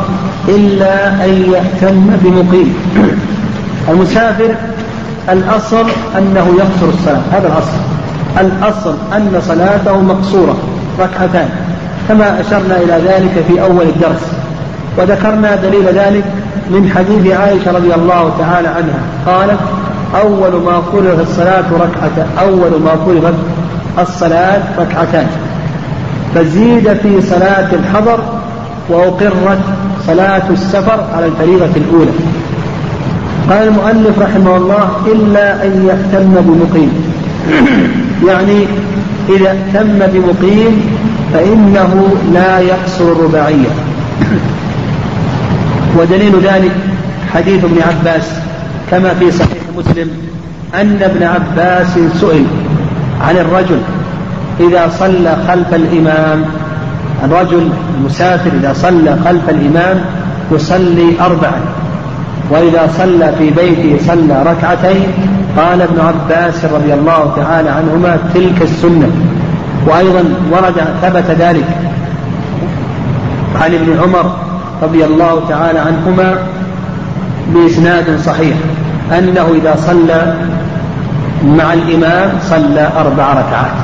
إلا 0.48 1.26
أن 1.26 1.54
يأتم 1.54 2.18
بمقيم. 2.24 2.76
المسافر 3.90 4.56
الأصل 5.30 5.86
أنه 6.18 6.56
يقصر 6.58 6.90
الصلاة. 6.94 7.22
هذا 7.32 7.48
الأصل. 7.48 7.78
الأصل 8.42 8.96
أن 9.16 9.42
صلاته 9.48 10.02
مقصورة 10.02 10.58
ركعتان 11.00 11.50
كما 12.08 12.42
أشرنا 12.42 12.78
إلى 12.78 12.94
ذلك 13.08 13.46
في 13.48 13.62
أول 13.62 13.86
الدرس. 13.86 14.32
وذكرنا 14.98 15.56
دليل 15.56 15.86
ذلك 15.86 16.24
من 16.70 16.92
حديث 16.96 17.34
عائشة 17.34 17.72
رضي 17.72 17.94
الله 17.94 18.32
تعالى 18.40 18.68
عنها. 18.68 19.00
قالت 19.26 19.60
أول 20.22 20.62
ما 20.62 20.82
فرض 20.92 21.20
الصلاة 21.20 21.66
ركعة 21.74 22.28
أول 22.40 22.82
ما 22.86 22.96
فرضت 23.06 23.36
الصلاة 24.00 24.62
ركعتان. 24.80 25.28
فزيد 26.36 26.94
في 26.94 27.22
صلاة 27.22 27.68
الحضر 27.74 28.20
وأقرت 28.90 29.60
صلاة 30.08 30.50
السفر 30.50 31.04
على 31.16 31.26
الفريضة 31.26 31.72
الأولى. 31.76 32.12
قال 33.50 33.68
المؤلف 33.68 34.20
رحمه 34.20 34.58
الله 34.58 34.90
إلا 35.06 35.66
أن 35.66 35.88
يهتم 35.88 36.42
بمقيم. 36.42 36.92
يعني 38.28 38.66
إذا 39.30 39.52
اهتم 39.52 40.00
بمقيم 40.00 40.82
فإنه 41.34 42.16
لا 42.34 42.60
يقصر 42.60 43.12
الرباعية. 43.12 43.70
ودليل 45.98 46.40
ذلك 46.44 46.72
حديث 47.34 47.64
ابن 47.64 47.78
عباس 47.82 48.32
كما 48.92 49.14
في 49.14 49.32
صحيح 49.32 49.64
مسلم 49.78 50.10
أن 50.74 51.00
ابن 51.02 51.24
عباس 51.24 51.94
سئل 52.22 52.46
عن 53.22 53.38
الرجل 53.38 53.80
إذا 54.60 54.92
صلى 55.00 55.38
خلف 55.48 55.74
الإمام 55.74 56.46
الرجل 57.24 57.70
المسافر 57.98 58.52
إذا 58.60 58.74
صلى 58.74 59.18
خلف 59.26 59.50
الإمام 59.50 60.02
يصلي 60.52 61.14
أربعا 61.22 61.60
وإذا 62.50 62.90
صلى 62.98 63.34
في 63.38 63.50
بيته 63.50 63.98
صلى 64.08 64.44
ركعتين 64.46 65.08
قال 65.58 65.82
ابن 65.82 66.00
عباس 66.00 66.66
رضي 66.66 66.94
الله 66.94 67.34
تعالى 67.36 67.70
عنهما 67.70 68.18
تلك 68.34 68.62
السنة. 68.62 69.12
وأيضا 69.88 70.24
ورد 70.52 70.82
ثبت 71.02 71.32
ذلك 71.40 71.66
عن 73.62 73.74
ابن 73.74 74.00
عمر 74.04 74.32
رضي 74.84 75.06
الله 75.06 75.42
تعالى 75.50 75.80
عنهما 75.80 76.36
بإسناد 77.54 78.20
صحيح 78.26 78.58
أنه 79.18 79.48
إذا 79.62 79.76
صلى 79.88 80.34
مع 81.58 81.74
الإمام 81.74 82.30
صلى 82.50 82.90
أربع 82.98 83.34
ركعات 83.34 83.78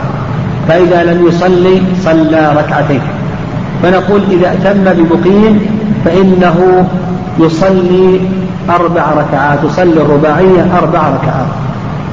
فإذا 0.67 1.03
لم 1.03 1.27
يصلي 1.27 1.81
صلى 2.03 2.53
ركعتين. 2.57 3.01
فنقول 3.83 4.21
إذا 4.31 4.53
أتم 4.53 4.83
بمقيم 4.83 5.65
فإنه 6.05 6.87
يصلي 7.39 8.19
أربع 8.69 9.03
ركعات 9.17 9.59
يصلي 9.63 10.01
الرباعية 10.01 10.77
أربع 10.77 10.99
ركعات. 10.99 11.47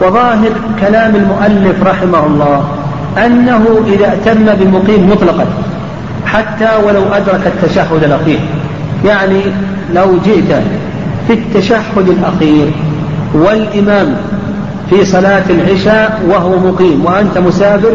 وظاهر 0.02 0.50
كلام 0.80 1.16
المؤلف 1.16 1.82
رحمه 1.82 2.26
الله 2.26 2.64
أنه 3.26 3.66
إذا 3.86 4.12
أتم 4.12 4.46
بمقيم 4.60 5.10
مطلقا 5.10 5.46
حتى 6.26 6.68
ولو 6.86 7.02
أدرك 7.12 7.46
التشهد 7.46 8.04
الأخير. 8.04 8.40
يعني 9.04 9.40
لو 9.94 10.18
جئت 10.24 10.62
في 11.26 11.32
التشهد 11.32 12.08
الأخير 12.08 12.70
والإمام 13.34 14.16
في 14.90 15.04
صلاة 15.04 15.42
العشاء 15.50 16.20
وهو 16.28 16.58
مقيم 16.58 17.04
وأنت 17.04 17.38
مسافر 17.38 17.94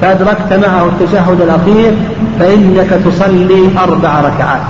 فأدركت 0.00 0.52
معه 0.52 0.86
التشهد 0.86 1.40
الأخير 1.40 1.92
فإنك 2.40 2.90
تصلي 3.04 3.68
أربع 3.78 4.20
ركعات. 4.20 4.60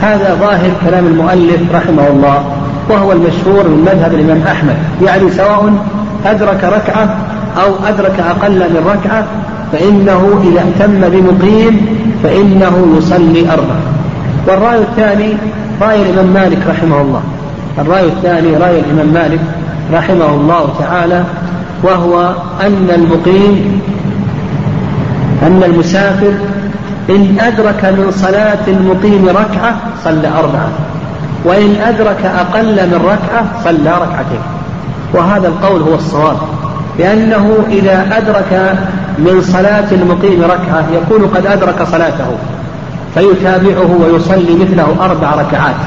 هذا 0.00 0.34
ظاهر 0.40 0.70
كلام 0.86 1.06
المؤلف 1.06 1.60
رحمه 1.74 2.08
الله 2.08 2.44
وهو 2.88 3.12
المشهور 3.12 3.68
من 3.68 3.88
مذهب 3.92 4.14
الإمام 4.14 4.42
أحمد. 4.46 4.76
يعني 5.02 5.30
سواء 5.30 5.72
أدرك 6.26 6.64
ركعة 6.64 7.16
أو 7.56 7.88
أدرك 7.88 8.20
أقل 8.20 8.58
من 8.58 8.86
ركعة 8.86 9.24
فإنه 9.72 10.40
إذا 10.44 10.60
اهتم 10.60 11.08
بمقيم 11.08 11.86
فإنه 12.22 12.94
يصلي 12.98 13.52
أربع. 13.52 13.74
والرأي 14.48 14.78
الثاني 14.78 15.34
رأي 15.82 16.02
الإمام 16.02 16.26
مالك 16.34 16.58
رحمه 16.68 17.00
الله. 17.00 17.22
الرأي 17.78 18.04
الثاني 18.04 18.56
رأي 18.56 18.80
الإمام 18.80 19.14
مالك 19.14 19.40
رحمه 19.92 20.34
الله 20.34 20.74
تعالى 20.78 21.24
وهو 21.82 22.34
أن 22.60 22.88
المقيم 22.94 23.80
أن 25.42 25.62
المسافر 25.64 26.32
إن 27.10 27.36
أدرك 27.40 27.84
من 27.84 28.10
صلاة 28.10 28.64
المقيم 28.68 29.28
ركعة 29.28 29.76
صلى 30.04 30.28
أربعة 30.28 30.68
وإن 31.44 31.76
أدرك 31.86 32.24
أقل 32.24 32.74
من 32.74 33.00
ركعة 33.04 33.44
صلى 33.64 33.90
ركعتين. 33.90 34.40
وهذا 35.14 35.48
القول 35.48 35.82
هو 35.82 35.94
الصواب 35.94 36.36
لأنه 36.98 37.56
إذا 37.70 38.06
أدرك 38.16 38.74
من 39.18 39.42
صلاة 39.42 39.92
المقيم 39.92 40.42
ركعة 40.42 40.84
يكون 40.92 41.26
قد 41.34 41.46
أدرك 41.46 41.82
صلاته 41.82 42.30
فيتابعه 43.14 43.90
ويصلي 44.02 44.54
مثله 44.54 44.96
أربع 45.00 45.34
ركعات. 45.34 45.80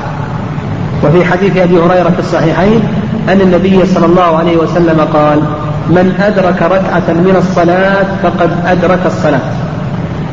وفي 1.03 1.25
حديث 1.25 1.57
أبي 1.57 1.79
هريرة 1.79 2.09
في 2.09 2.19
الصحيحين 2.19 2.83
أن 3.29 3.41
النبي 3.41 3.85
صلى 3.85 4.05
الله 4.05 4.37
عليه 4.37 4.57
وسلم 4.57 5.07
قال 5.13 5.39
من 5.89 6.15
أدرك 6.19 6.61
ركعة 6.61 7.13
من 7.13 7.35
الصلاة 7.37 8.05
فقد 8.23 8.51
أدرك 8.65 8.99
الصلاة. 9.05 9.41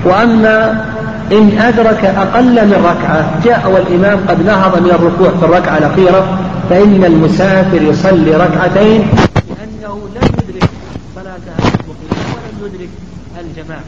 وأما 0.05 0.85
إن 1.33 1.59
أدرك 1.59 2.05
أقل 2.05 2.67
من 2.67 2.85
ركعة 2.85 3.41
جاء 3.45 3.71
والإمام 3.71 4.19
قد 4.29 4.47
نهض 4.47 4.83
من 4.83 4.91
الركوع 4.91 5.31
في 5.31 5.45
الركعة 5.45 5.79
الأخيرة 5.79 6.39
فإن 6.71 7.05
المسافر 7.05 7.83
يصلي 7.83 8.37
ركعتين 8.37 9.09
لأنه 9.49 9.99
لم 10.15 10.29
يدرك 10.39 10.71
صلاة 11.17 11.35
المقيم 11.59 12.35
ولم 12.35 12.75
يدرك 12.75 12.89
الجماعة. 13.41 13.81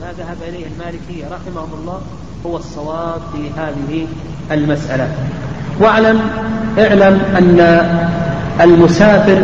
ما 0.00 0.12
ذهب 0.18 0.36
إليه 0.48 0.66
المالكية 0.66 1.24
رحمهم 1.24 1.68
الله 1.80 2.00
هو 2.46 2.56
الصواب 2.56 3.20
في 3.32 3.50
هذه 3.60 4.06
المسألة. 4.50 5.08
واعلم 5.80 6.20
اعلم 6.78 7.20
أن 7.38 7.60
المسافر 8.60 9.42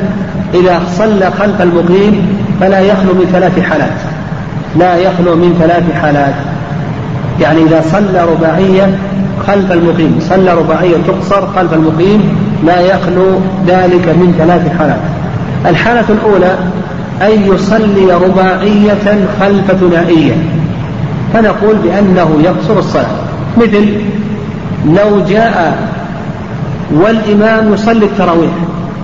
إذا 0.55 0.83
صلى 0.99 1.31
خلف 1.31 1.63
المقيم 1.63 2.39
فلا 2.61 2.81
يخلو 2.81 3.15
من 3.15 3.29
ثلاث 3.33 3.61
حالات. 3.61 4.14
لا 4.79 4.97
يخلو 4.97 5.37
من 5.37 5.57
ثلاث 5.61 6.03
حالات. 6.03 6.35
يعني 7.41 7.63
إذا 7.63 7.83
صلى 7.93 8.25
رباعية 8.33 8.99
خلف 9.47 9.73
المقيم 9.73 10.19
صلى 10.21 10.55
رباعية 10.55 10.97
تقصر 11.07 11.47
خلف 11.47 11.73
المقيم 11.73 12.37
لا 12.67 12.81
يخلو 12.81 13.27
ذلك 13.67 14.09
من 14.09 14.35
ثلاث 14.39 14.79
حالات. 14.79 15.01
الحالة 15.67 16.05
الأولى 16.09 16.57
أن 17.23 17.55
يصلي 17.55 18.13
رباعية 18.13 19.27
خلف 19.41 19.73
ثنائية. 19.73 20.35
فنقول 21.33 21.77
بأنه 21.77 22.39
يقصر 22.45 22.79
الصلاة. 22.79 23.17
مثل 23.57 23.89
لو 24.87 25.25
جاء 25.29 25.79
والإمام 26.93 27.75
يصلي 27.75 28.05
التراويح 28.05 28.53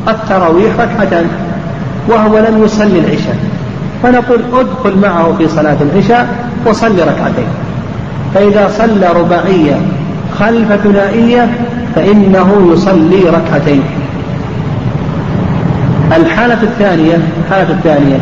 التراويح 0.09 0.73
ركعتان 0.81 1.25
وهو 2.09 2.39
لم 2.39 2.63
يصلي 2.65 2.99
العشاء. 2.99 3.37
فنقول 4.03 4.41
ادخل 4.53 4.99
معه 4.99 5.35
في 5.39 5.49
صلاة 5.49 5.77
العشاء 5.81 6.27
وصل 6.67 6.99
ركعتين. 6.99 7.49
فإذا 8.35 8.69
صلى 8.69 9.13
رباعية 9.17 9.77
خلف 10.39 10.73
ثنائية 10.73 11.51
فإنه 11.95 12.73
يصلي 12.73 13.23
ركعتين. 13.25 13.83
الحالة 16.17 16.63
الثانية 16.63 17.19
الحالة 17.45 17.71
الثانية 17.71 18.19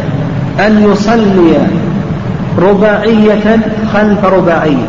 أن 0.67 0.93
يصلي 0.93 1.57
رباعية 2.59 3.61
خلف 3.93 4.25
رباعية. 4.25 4.87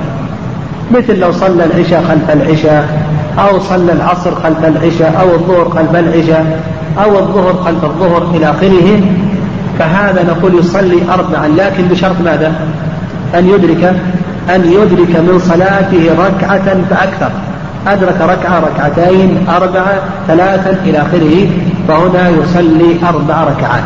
مثل 0.92 1.20
لو 1.20 1.32
صلى 1.32 1.66
العشاء 1.66 2.04
خلف 2.04 2.42
العشاء 2.42 3.10
أو 3.40 3.60
صلى 3.60 3.92
العصر 3.92 4.36
خلف 4.36 4.66
العشاء 4.66 5.22
أو 5.22 5.36
الظهر 5.36 5.70
خلف 5.70 5.96
العشاء 5.96 6.60
أو 7.04 7.20
الظهر 7.20 7.54
خلف 7.54 7.84
الظهر 7.84 8.36
إلى 8.36 8.52
آخره 8.52 9.02
فهذا 9.80 10.24
نقول 10.24 10.60
يصلي 10.60 11.00
أربعا 11.14 11.48
لكن 11.48 11.88
بشرط 11.88 12.16
ماذا؟ 12.26 12.54
أن 13.36 13.50
يدرك 13.50 13.96
أن 14.56 14.72
يدرك 14.72 15.16
من 15.16 15.40
صلاته 15.40 16.10
ركعة 16.28 16.78
فأكثر. 16.90 17.32
أدرك 17.88 18.22
ركعة 18.22 18.60
ركعتين 18.60 19.48
أربعة 19.50 20.00
ثلاثا 20.28 20.78
إلى 20.86 20.98
آخره 20.98 21.50
فهنا 21.88 22.30
يصلي 22.30 22.96
أربع 23.10 23.44
ركعات. 23.44 23.84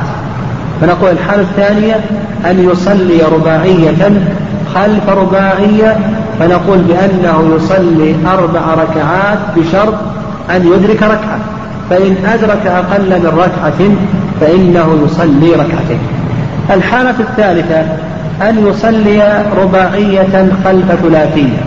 فنقول 0.82 1.12
الحالة 1.12 1.42
الثانية 1.42 1.96
أن 2.46 2.70
يصلي 2.72 3.22
رباعية 3.22 4.22
خلف 4.76 5.10
رباعية 5.10 5.98
فنقول 6.40 6.78
بأنه 6.78 7.56
يصلي 7.56 8.16
أربع 8.28 8.62
ركعات 8.74 9.40
بشرط 9.58 9.94
أن 10.50 10.68
يدرك 10.68 11.04
ركعة. 11.04 11.40
فإن 11.90 12.16
أدرك 12.26 12.68
أقل 12.68 13.10
من 13.10 13.34
ركعة 13.38 13.90
فإنه 14.44 15.00
يصلي 15.06 15.52
ركعتين. 15.52 16.00
الحالة 16.70 17.16
الثالثة 17.20 17.82
أن 18.50 18.68
يصلي 18.68 19.44
رباعية 19.62 20.50
خلف 20.66 20.92
ثلاثية. 21.04 21.58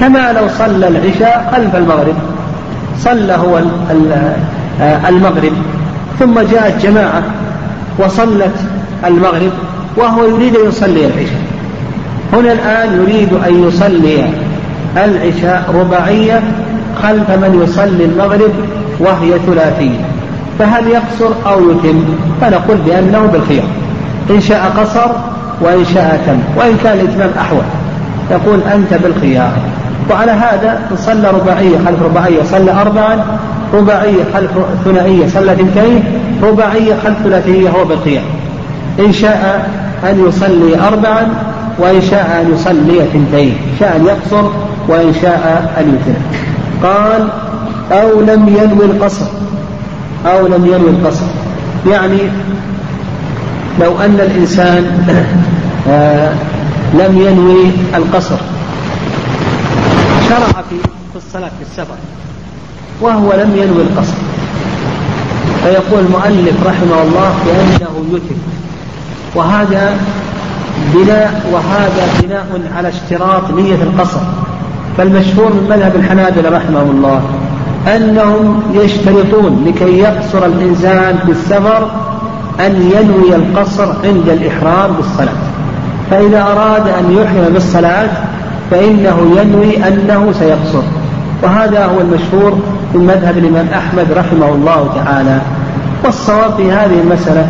كما 0.00 0.32
لو 0.32 0.48
صلى 0.58 0.88
العشاء 0.88 1.52
خلف 1.52 1.76
المغرب. 1.76 2.14
صلى 2.98 3.32
هو 3.32 3.60
المغرب. 5.08 5.52
ثم 6.18 6.40
جاءت 6.40 6.86
جماعة 6.86 7.22
وصلت 7.98 8.54
المغرب 9.06 9.52
وهو 9.96 10.24
يريد 10.24 10.56
أن 10.56 10.68
يصلي 10.68 11.06
العشاء. 11.06 11.42
هنا 12.32 12.52
الآن 12.52 13.00
يريد 13.02 13.32
أن 13.32 13.68
يصلي 13.68 14.24
العشاء 14.96 15.74
رباعية 15.74 16.42
خلف 17.02 17.30
من 17.30 17.60
يصلي 17.64 18.04
المغرب 18.04 18.52
وهي 19.00 19.38
ثلاثية. 19.46 20.13
فهل 20.58 20.86
يقصر 20.86 21.34
أو 21.46 21.70
يتم؟ 21.70 22.04
فنقول 22.40 22.76
بأنه 22.76 23.26
بالخيار. 23.26 23.66
إن 24.30 24.40
شاء 24.40 24.72
قصر 24.76 25.10
وإن 25.60 25.84
شاء 25.94 26.22
تم 26.26 26.60
وإن 26.60 26.76
كان 26.84 27.00
الإتمام 27.00 27.30
أحوط. 27.38 27.64
يقول 28.30 28.60
أنت 28.74 28.94
بالخيار. 29.02 29.52
وعلى 30.10 30.32
هذا 30.32 30.80
إن 30.90 30.96
صلى 30.96 31.30
رباعية 31.30 31.78
خلف 31.86 32.02
رباعية 32.02 32.42
صلى 32.42 32.72
أربعا 32.72 33.24
رباعية 33.74 34.24
خلف 34.34 34.50
ثنائية 34.84 35.26
صلى 35.28 35.56
ثنتين 35.56 36.04
رباعية 36.42 36.94
خلف 37.04 37.16
ثلاثية 37.24 37.68
هو 37.68 37.84
بالخيار. 37.84 38.24
إن 38.98 39.12
شاء 39.12 39.70
أن 40.10 40.28
يصلي 40.28 40.88
أربعا 40.88 41.26
وإن 41.78 42.02
شاء 42.10 42.42
أن 42.42 42.54
يصلي 42.54 43.02
اثنتين. 43.02 43.56
شاء 43.80 43.96
أن 43.96 44.06
يقصر 44.06 44.50
وإن 44.88 45.14
شاء 45.22 45.72
أن 45.78 45.98
يتم. 45.98 46.14
قال 46.88 47.28
أو 47.92 48.20
لم 48.20 48.48
ينوي 48.48 48.84
القصر. 48.84 49.26
أو 50.26 50.46
لم 50.46 50.66
ينوي 50.66 50.90
القصر. 50.90 51.26
يعني 51.86 52.18
لو 53.80 54.00
أن 54.00 54.20
الإنسان 54.20 54.84
آه، 55.88 56.34
لم 56.94 57.18
ينوي 57.18 57.70
القصر. 57.94 58.36
شرع 60.28 60.62
في 61.12 61.16
الصلاة 61.16 61.48
في 61.48 61.70
السفر 61.70 61.94
وهو 63.00 63.32
لم 63.32 63.56
ينوي 63.56 63.82
القصر. 63.82 64.14
فيقول 65.62 66.04
المؤلف 66.04 66.66
رحمه 66.66 67.02
الله 67.02 67.34
بأنه 67.46 68.04
يتم. 68.12 68.36
وهذا 69.34 69.96
بناء 70.94 71.50
وهذا 71.52 72.08
بناء 72.22 72.60
على 72.76 72.88
اشتراط 72.88 73.50
نية 73.50 73.82
القصر. 73.82 74.20
فالمشهور 74.96 75.52
من 75.52 75.66
مذهب 75.70 75.96
الحنابلة 75.96 76.50
رحمه 76.50 76.82
الله. 76.82 77.22
أنهم 77.86 78.62
يشترطون 78.72 79.64
لكي 79.66 79.98
يقصر 79.98 80.46
الإنسان 80.46 81.18
في 81.26 81.32
السفر 81.32 81.90
أن 82.60 82.90
ينوي 82.96 83.36
القصر 83.36 83.92
عند 84.04 84.28
الإحرام 84.28 84.92
بالصلاة. 84.92 85.38
فإذا 86.10 86.42
أراد 86.42 86.88
أن 86.88 87.12
يحرم 87.12 87.52
بالصلاة 87.52 88.08
فإنه 88.70 89.36
ينوي 89.40 89.88
أنه 89.88 90.32
سيقصر. 90.32 90.82
وهذا 91.42 91.84
هو 91.84 92.00
المشهور 92.00 92.58
من 92.94 93.00
مذهب 93.06 93.38
الإمام 93.38 93.66
أحمد 93.74 94.06
رحمه 94.16 94.48
الله 94.48 94.90
تعالى. 94.94 95.38
والصواب 96.04 96.54
في 96.56 96.72
هذه 96.72 97.00
المسألة 97.04 97.46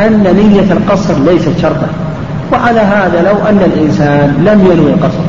أن 0.00 0.22
نية 0.22 0.72
القصر 0.72 1.14
ليست 1.26 1.52
شرطا. 1.62 1.88
وعلى 2.52 2.80
هذا 2.80 3.22
لو 3.22 3.48
أن 3.48 3.72
الإنسان 3.74 4.34
لم 4.44 4.60
ينوي 4.72 4.92
القصر. 4.92 5.24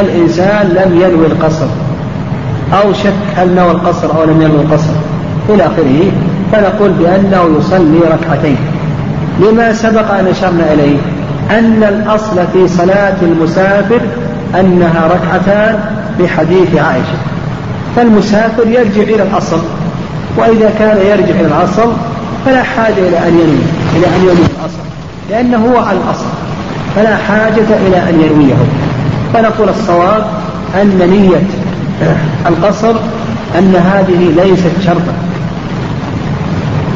الإنسان 0.00 0.68
لم 0.68 1.00
ينوي 1.00 1.26
القصر. 1.26 1.66
أو 2.72 2.92
شك 2.92 3.12
هل 3.36 3.54
نوى 3.54 3.70
القصر 3.70 4.16
أو 4.16 4.24
لم 4.24 4.42
ينوي 4.42 4.60
القصر. 4.60 4.92
إلى 5.48 5.66
آخره 5.66 6.12
فنقول 6.52 6.92
بأنه 6.92 7.58
يصلي 7.58 7.98
ركعتين. 7.98 8.56
لما 9.40 9.72
سبق 9.72 10.14
أن 10.14 10.26
أشرنا 10.26 10.72
إليه 10.72 10.98
أن 11.50 11.82
الأصل 11.82 12.36
في 12.52 12.68
صلاة 12.68 13.16
المسافر 13.22 14.00
أنها 14.60 15.06
ركعتان 15.06 15.80
بحديث 16.20 16.76
عائشة. 16.76 17.18
فالمسافر 17.96 18.66
يرجع 18.66 19.02
إلى 19.02 19.22
الأصل 19.22 19.58
وإذا 20.36 20.70
كان 20.78 20.96
يرجع 20.96 21.40
إلى 21.40 21.46
الأصل 21.46 21.92
فلا 22.46 22.62
حاجة 22.62 23.08
إلى 23.08 23.18
أن 23.18 23.34
ينوي 23.34 23.62
إلى 23.96 24.06
أن 24.06 24.20
ينوي 24.22 24.46
الأصل 24.60 24.82
لأنه 25.30 25.72
هو 25.72 25.78
على 25.78 25.98
الأصل 25.98 26.26
فلا 26.96 27.16
حاجة 27.16 27.76
إلى 27.86 27.96
أن 27.96 28.20
ينويه 28.20 28.54
فنقول 29.34 29.68
الصواب 29.68 30.24
أن 30.82 30.98
نية 31.10 31.42
القصر 32.46 32.94
أن 33.58 33.74
هذه 33.76 34.44
ليست 34.44 34.72
شرطا. 34.86 35.14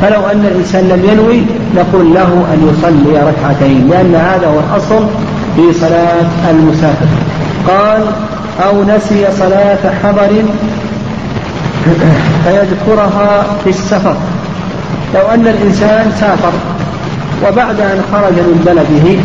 فلو 0.02 0.20
أن 0.26 0.44
الإنسان 0.44 0.88
لم 0.88 1.04
ينوي 1.12 1.42
نقول 1.76 2.14
له 2.14 2.46
أن 2.52 2.70
يصلي 2.70 3.18
ركعتين 3.18 3.88
لأن 3.90 4.14
هذا 4.14 4.46
هو 4.46 4.58
الأصل 4.60 5.06
في 5.56 5.72
صلاة 5.80 6.50
المسافر. 6.50 7.06
قال 7.68 8.02
أو 8.66 8.84
نسي 8.84 9.26
صلاة 9.38 9.78
حضر 10.02 10.30
فيذكرها 12.44 13.46
في 13.64 13.70
السفر. 13.70 14.16
لو 15.14 15.20
أن 15.20 15.46
الإنسان 15.46 16.12
سافر 16.20 16.52
وبعد 17.48 17.80
أن 17.80 18.02
خرج 18.12 18.32
من 18.32 18.62
بلده 18.66 19.18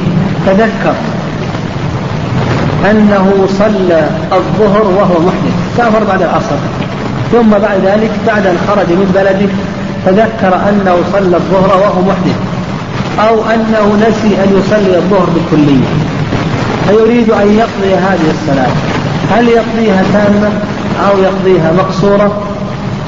تذكر 0.45 0.95
أنه 2.91 3.47
صلى 3.59 4.09
الظهر 4.33 4.83
وهو 4.83 5.19
محدث. 5.19 5.50
سافر 5.77 6.03
بعد 6.03 6.21
العصر. 6.21 6.55
ثم 7.31 7.49
بعد 7.49 7.79
ذلك 7.85 8.11
بعد 8.27 8.45
أن 8.47 8.57
خرج 8.67 8.89
من 8.89 9.11
بلده 9.15 9.51
تذكر 10.05 10.55
أنه 10.69 10.95
صلى 11.13 11.35
الظهر 11.37 11.77
وهو 11.81 12.01
محدث 12.01 12.35
أو 13.19 13.35
أنه 13.53 13.95
نسي 14.07 14.43
أن 14.43 14.59
يصلي 14.59 14.97
الظهر 14.97 15.27
بالكلية. 15.35 15.87
فيريد 16.87 17.29
أن 17.29 17.47
يقضي 17.47 17.95
هذه 17.95 18.31
الصلاة. 18.31 18.71
هل 19.31 19.47
يقضيها 19.47 20.03
تامة 20.13 20.49
أو 21.09 21.17
يقضيها 21.19 21.71
مقصورة؟ 21.77 22.41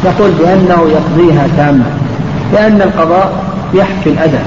نقول 0.05 0.31
بأنه 0.31 0.87
يقضيها 0.91 1.47
تامة. 1.57 1.85
لأن 2.53 2.81
القضاء 2.81 3.43
يحكي 3.73 4.09
الأداء 4.09 4.45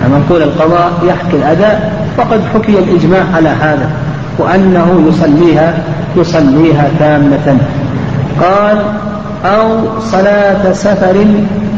يعني 0.00 0.14
نقول 0.14 0.42
القضاء 0.42 0.92
يحكي 1.04 1.36
الأداء 1.36 2.04
وقد 2.18 2.40
حكي 2.54 2.78
الإجماع 2.78 3.22
على 3.34 3.48
هذا. 3.48 3.90
وأنه 4.38 5.04
يصليها 5.08 5.74
يصليها 6.16 6.88
تامة. 6.98 7.58
قال 8.40 8.78
أو 9.44 10.00
صلاة 10.00 10.72
سفر 10.72 11.26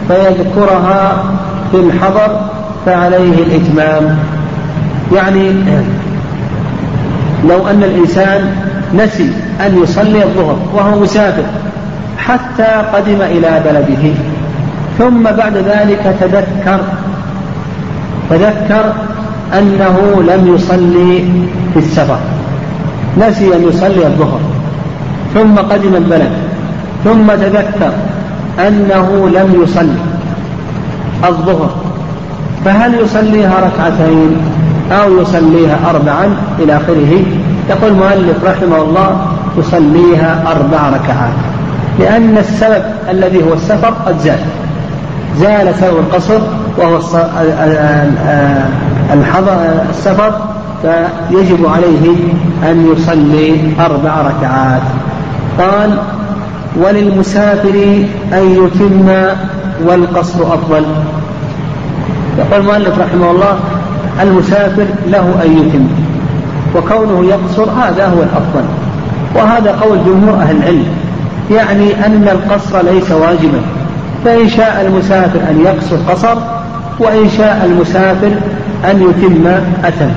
فيذكرها 0.08 1.24
في 1.72 1.76
الحضر 1.76 2.40
فعليه 2.86 3.42
الإتمام. 3.42 4.18
يعني 5.14 5.52
لو 7.48 7.68
أن 7.68 7.82
الإنسان 7.82 8.56
نسي 8.94 9.30
أن 9.66 9.82
يصلي 9.82 10.22
الظهر 10.24 10.56
وهو 10.74 11.00
مسافر 11.00 11.42
حتى 12.18 12.82
قدم 12.94 13.20
إلى 13.20 13.62
بلده 13.64 14.14
ثم 14.98 15.22
بعد 15.22 15.56
ذلك 15.56 16.16
تذكر 16.20 16.80
تذكر 18.30 18.92
أنه 19.58 20.22
لم 20.28 20.54
يصلي 20.54 21.24
في 21.72 21.78
السفر. 21.78 22.18
نسي 23.18 23.54
أن 23.56 23.68
يصلي 23.68 24.06
الظهر. 24.06 24.40
ثم 25.34 25.56
قدم 25.56 25.94
البلد. 25.94 26.32
ثم 27.04 27.26
تذكر 27.26 27.92
أنه 28.68 29.28
لم 29.28 29.62
يصلي 29.62 30.00
الظهر. 31.28 31.74
فهل 32.64 32.94
يصليها 32.94 33.54
ركعتين 33.60 34.36
أو 34.92 35.20
يصليها 35.20 35.78
أربعا 35.90 36.36
إلى 36.58 36.76
آخره؟ 36.76 37.22
يقول 37.70 37.90
المؤلف 37.90 38.44
رحمه 38.44 38.82
الله 38.82 39.26
يصليها 39.58 40.44
أربع 40.46 40.88
ركعات. 40.88 41.32
لأن 41.98 42.38
السبب 42.38 42.82
الذي 43.10 43.44
هو 43.44 43.54
السفر 43.54 43.94
قد 44.06 44.18
زال. 44.18 44.38
زال 45.38 45.74
سبب 45.74 45.98
القصر 45.98 46.40
وهو 46.78 46.96
السفر 49.90 50.32
فيجب 50.82 51.66
عليه 51.66 52.16
أن 52.70 52.92
يصلي 52.92 53.74
أربع 53.80 54.20
ركعات. 54.20 54.82
قال 55.58 55.98
وللمسافر 56.76 58.04
أن 58.32 58.50
يتم 58.50 59.08
والقصر 59.86 60.54
أفضل. 60.54 60.84
يقول 62.38 62.60
المؤلف 62.60 62.98
رحمه 62.98 63.30
الله 63.30 63.58
المسافر 64.22 64.86
له 65.06 65.34
أن 65.44 65.52
يتم 65.52 65.86
وكونه 66.76 67.24
يقصر 67.24 67.70
هذا 67.70 68.06
هو 68.06 68.22
الأفضل. 68.22 68.64
وهذا 69.34 69.78
قول 69.80 69.98
جمهور 70.06 70.42
أهل 70.42 70.56
العلم 70.56 70.86
يعني 71.50 72.06
أن 72.06 72.28
القصر 72.32 72.82
ليس 72.82 73.10
واجبا. 73.10 73.60
فإن 74.24 74.48
شاء 74.48 74.86
المسافر 74.86 75.40
أن 75.50 75.60
يقصر 75.64 75.96
قصر 76.08 76.36
وإن 76.98 77.28
شاء 77.38 77.70
المسافر 77.70 78.30
أن 78.90 79.02
يتم 79.02 79.46
أتم 79.84 80.10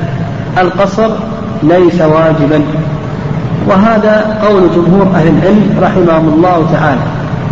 القصر 0.58 1.10
ليس 1.64 2.02
واجبا. 2.02 2.62
وهذا 3.68 4.38
قول 4.48 4.62
جمهور 4.76 5.08
أهل 5.16 5.28
العلم 5.28 5.80
رحمهم 5.82 6.34
الله 6.34 6.68
تعالى. 6.74 7.02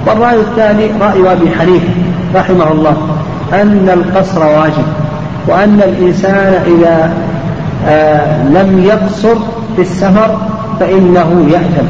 والرأي 0.07 0.39
الثاني 0.39 0.89
رأي 1.01 1.33
أبي 1.33 1.49
حنيفة 1.60 1.88
رحمه 2.36 2.71
الله 2.71 2.97
أن 3.53 3.89
القصر 3.93 4.45
واجب 4.45 4.83
وأن 5.47 5.81
الإنسان 5.83 6.53
إذا 6.65 7.13
آه 7.88 8.43
لم 8.43 8.83
يقصر 8.83 9.36
في 9.75 9.81
السفر 9.81 10.38
فإنه 10.79 11.47
يأثم 11.51 11.88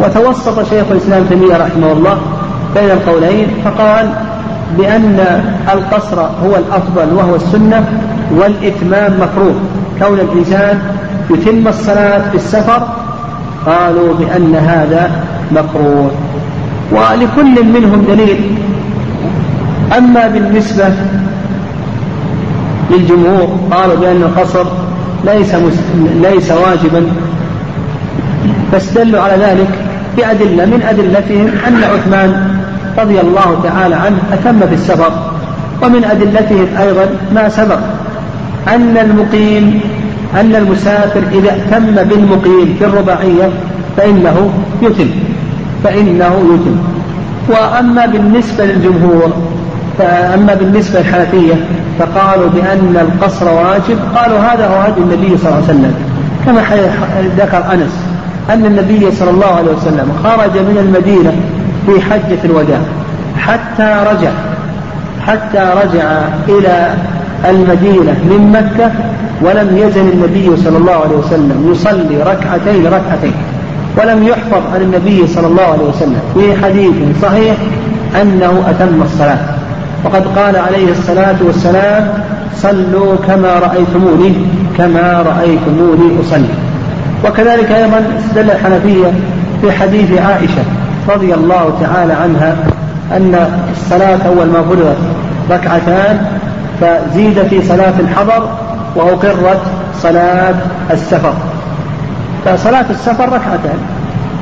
وتوسط 0.00 0.70
شيخ 0.70 0.84
الإسلام 0.90 1.24
تيمية 1.24 1.56
رحمه 1.56 1.92
الله 1.92 2.18
بين 2.74 2.90
القولين 2.90 3.46
فقال 3.64 4.08
بأن 4.78 5.44
القصر 5.72 6.20
هو 6.20 6.56
الأفضل 6.56 7.14
وهو 7.14 7.34
السنة 7.34 7.84
والإتمام 8.36 9.12
مكروه. 9.20 9.54
كون 9.98 10.18
الإنسان 10.20 10.78
يتم 11.30 11.68
الصلاة 11.68 12.30
في 12.30 12.36
السفر 12.36 12.88
قالوا 13.66 14.14
بأن 14.14 14.54
هذا 14.54 15.10
مكروه. 15.52 16.10
ولكل 16.92 17.64
منهم 17.64 18.04
دليل. 18.08 18.58
أما 19.98 20.26
بالنسبة 20.28 20.84
للجمهور 22.90 23.58
قالوا 23.70 23.96
بأن 23.96 24.22
القصر 24.22 24.64
ليس 25.24 25.54
ليس 26.22 26.50
واجبا. 26.50 27.06
فاستدلوا 28.72 29.20
على 29.20 29.32
ذلك 29.32 29.68
بأدلة 30.16 30.64
من 30.64 30.82
أدلتهم 30.88 31.48
أن 31.68 31.84
عثمان 31.84 32.58
رضي 32.98 33.20
الله 33.20 33.60
تعالى 33.64 33.94
عنه 33.94 34.18
أتم 34.32 34.60
في 34.60 34.74
السفر 34.74 35.12
ومن 35.82 36.04
أدلتهم 36.04 36.66
أيضا 36.78 37.06
ما 37.34 37.48
سبق. 37.48 37.78
أن 38.68 38.96
المقيم 38.96 39.80
أن 40.40 40.54
المسافر 40.54 41.22
إذا 41.32 41.50
اهتم 41.50 41.94
بالمقيم 41.94 42.76
في 42.78 42.84
الرباعية 42.84 43.50
فإنه 43.96 44.50
يتم 44.82 45.10
فإنه 45.84 46.42
يتم. 46.54 46.76
وأما 47.48 48.06
بالنسبة 48.06 48.64
للجمهور 48.64 49.32
فأما 49.98 50.54
بالنسبة 50.54 51.00
للحنفية 51.00 51.54
فقالوا 51.98 52.48
بأن 52.48 52.96
القصر 53.00 53.52
واجب 53.52 53.98
قالوا 54.16 54.38
هذا 54.38 54.66
هو 54.66 54.80
هدي 54.80 55.00
النبي 55.00 55.38
صلى 55.38 55.48
الله 55.48 55.54
عليه 55.54 55.64
وسلم. 55.64 55.94
كما 56.46 56.62
ذكر 57.38 57.72
أنس 57.72 58.04
أن 58.50 58.66
النبي 58.66 59.10
صلى 59.10 59.30
الله 59.30 59.46
عليه 59.46 59.72
وسلم 59.72 60.12
خرج 60.24 60.58
من 60.58 60.78
المدينة 60.78 61.32
في 61.86 62.00
حجة 62.00 62.38
الوداع 62.44 62.80
حتى 63.38 64.04
رجع 64.10 64.30
حتى 65.26 65.58
رجع 65.58 66.22
إلى 66.48 66.94
المدينة 67.50 68.12
من 68.12 68.52
مكة 68.52 68.90
ولم 69.42 69.76
يزل 69.76 70.00
النبي 70.00 70.56
صلى 70.56 70.78
الله 70.78 70.92
عليه 70.92 71.16
وسلم 71.16 71.68
يصلي 71.72 72.16
ركعتين 72.22 72.86
ركعتين. 72.86 73.32
ولم 73.98 74.22
يحفظ 74.22 74.62
عن 74.74 74.80
النبي 74.80 75.26
صلى 75.26 75.46
الله 75.46 75.62
عليه 75.62 75.84
وسلم. 75.84 76.20
في 76.34 76.64
حديث 76.64 76.94
صحيح 77.22 77.56
أنه 78.22 78.62
أتم 78.68 79.02
الصلاة. 79.02 79.38
وقد 80.04 80.26
قال 80.38 80.56
عليه 80.56 80.90
الصلاة 80.90 81.36
والسلام 81.46 82.08
صلوا 82.56 83.16
كما 83.26 83.58
رأيتموني 83.58 84.34
كما 84.78 85.24
رأيتموني 85.26 86.20
أصلي. 86.20 86.54
وكذلك 87.24 87.70
أيضا 87.70 88.02
استدل 88.18 88.50
الحنفية 88.50 89.12
في 89.62 89.72
حديث 89.72 90.18
عائشة 90.20 90.62
رضي 91.08 91.34
الله 91.34 91.78
تعالى 91.80 92.12
عنها 92.12 92.56
أن 93.12 93.48
الصلاة 93.72 94.18
أول 94.26 94.46
ما 94.46 94.62
فرضت 94.62 94.96
ركعتان 95.50 96.26
فزيد 96.80 97.42
في 97.42 97.62
صلاة 97.62 97.94
الحضر 98.00 98.48
وأقرت 98.96 99.62
صلاة 100.02 100.54
السفر. 100.90 101.32
فصلاة 102.44 102.84
السفر 102.90 103.24
ركعتان. 103.24 103.78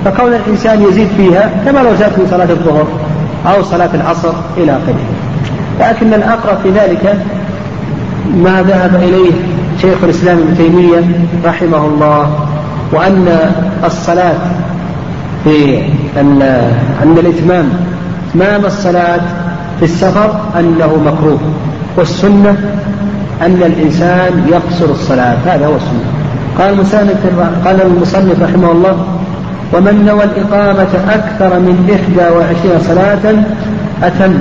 فكون 0.04 0.34
الإنسان 0.34 0.82
يزيد 0.82 1.08
فيها 1.16 1.50
كما 1.64 1.78
لو 1.78 1.94
زاد 1.94 2.12
في 2.12 2.26
صلاة 2.30 2.50
الظهر 2.50 2.86
أو 3.46 3.62
صلاة 3.62 3.90
العصر 3.94 4.32
إلى 4.56 4.72
آخره. 4.72 5.04
لكن 5.80 6.14
الأقرب 6.14 6.58
في 6.62 6.70
ذلك 6.70 7.16
ما 8.36 8.62
ذهب 8.62 8.94
إليه 8.94 9.32
شيخ 9.80 9.98
الإسلام 10.04 10.38
ابن 10.38 10.56
تيمية 10.56 11.00
رحمه 11.44 11.86
الله 11.86 12.46
وأن 12.92 13.52
الصلاة 13.84 14.34
في 15.44 15.82
أن 16.16 17.16
الإتمام 17.18 17.68
إتمام 18.30 18.64
الصلاة 18.64 19.20
في 19.78 19.84
السفر 19.84 20.40
أنه 20.58 20.96
مكروه. 21.06 21.38
والسنة 21.96 22.56
أن 23.42 23.62
الإنسان 23.66 24.48
يقصر 24.48 24.92
الصلاة. 24.92 25.36
هذا 25.46 25.66
هو 25.66 25.76
السنة. 25.76 26.04
قال 26.58 26.72
المصنف 26.74 27.26
قال 27.64 27.82
المصنف 27.82 28.42
رحمه 28.42 28.72
الله 28.72 29.06
ومن 29.72 30.04
نوى 30.06 30.24
الإقامة 30.24 30.92
أكثر 31.08 31.58
من 31.58 31.90
إحدى 31.94 32.34
وعشرين 32.36 32.80
صلاة 32.88 33.44
أتم 34.02 34.34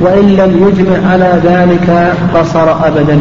وإن 0.00 0.26
لم 0.36 0.68
يجمع 0.68 1.12
على 1.12 1.40
ذلك 1.44 2.14
قصر 2.34 2.86
أبدا. 2.86 3.18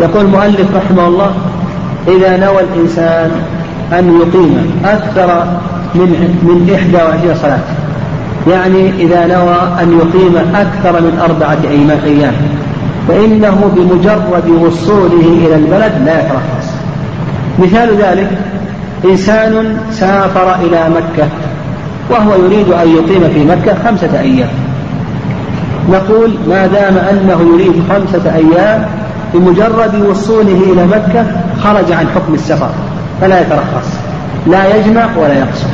يقول 0.00 0.24
المؤلف 0.24 0.76
رحمه 0.76 1.06
الله 1.06 1.30
إذا 2.08 2.36
نوى 2.36 2.60
الإنسان 2.60 3.30
أن 3.92 4.20
يقيم 4.20 4.72
أكثر 4.84 5.44
من 5.94 6.38
من 6.42 6.70
21 6.72 7.34
صلاة 7.34 7.87
يعني 8.48 8.90
إذا 8.98 9.26
نوى 9.26 9.56
أن 9.82 9.98
يقيم 9.98 10.36
أكثر 10.54 11.00
من 11.00 11.18
أربعة 11.24 11.58
أيام 12.04 12.34
فإنه 13.08 13.72
بمجرد 13.76 14.48
وصوله 14.48 15.46
إلى 15.46 15.54
البلد 15.54 15.92
لا 16.04 16.20
يترخص. 16.20 16.68
مثال 17.58 17.96
ذلك 17.96 18.30
إنسان 19.04 19.76
سافر 19.90 20.54
إلى 20.54 20.88
مكة 20.88 21.28
وهو 22.10 22.34
يريد 22.44 22.72
أن 22.72 22.88
يقيم 22.88 23.30
في 23.34 23.44
مكة 23.44 23.74
خمسة 23.84 24.20
أيام. 24.20 24.48
نقول 25.90 26.34
ما 26.48 26.66
دام 26.66 26.96
أنه 26.98 27.54
يريد 27.54 27.82
خمسة 27.90 28.34
أيام 28.34 28.86
بمجرد 29.34 30.06
وصوله 30.10 30.62
إلى 30.72 30.86
مكة 30.86 31.26
خرج 31.62 31.92
عن 31.92 32.06
حكم 32.14 32.34
السفر 32.34 32.70
فلا 33.20 33.40
يترخص 33.40 33.88
لا 34.46 34.76
يجمع 34.76 35.06
ولا 35.16 35.38
يقصر. 35.38 35.66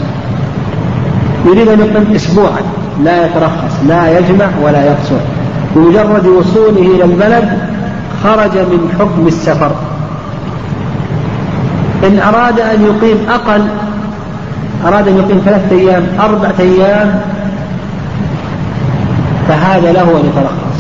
يريد 1.46 1.68
أن 1.68 1.80
يقيم 1.80 2.14
أسبوعا. 2.14 2.60
لا 3.04 3.26
يترخص 3.26 3.74
لا 3.88 4.18
يجمع 4.18 4.46
ولا 4.62 4.84
يقصر. 4.84 5.20
بمجرد 5.76 6.26
وصوله 6.26 6.94
إلى 6.94 7.04
البلد 7.04 7.58
خرج 8.24 8.58
من 8.58 8.96
حكم 8.98 9.26
السفر. 9.26 9.72
إن 12.04 12.18
أراد 12.18 12.60
أن 12.60 12.82
يقيم 12.82 13.18
أقل 13.28 13.62
أراد 14.86 15.08
أن 15.08 15.16
يقيم 15.16 15.42
ثلاثة 15.44 15.76
أيام 15.76 16.06
أربعة 16.20 16.54
أيام 16.60 17.20
فهذا 19.48 19.92
له 19.92 20.02
أن 20.02 20.30
يترخص. 20.32 20.74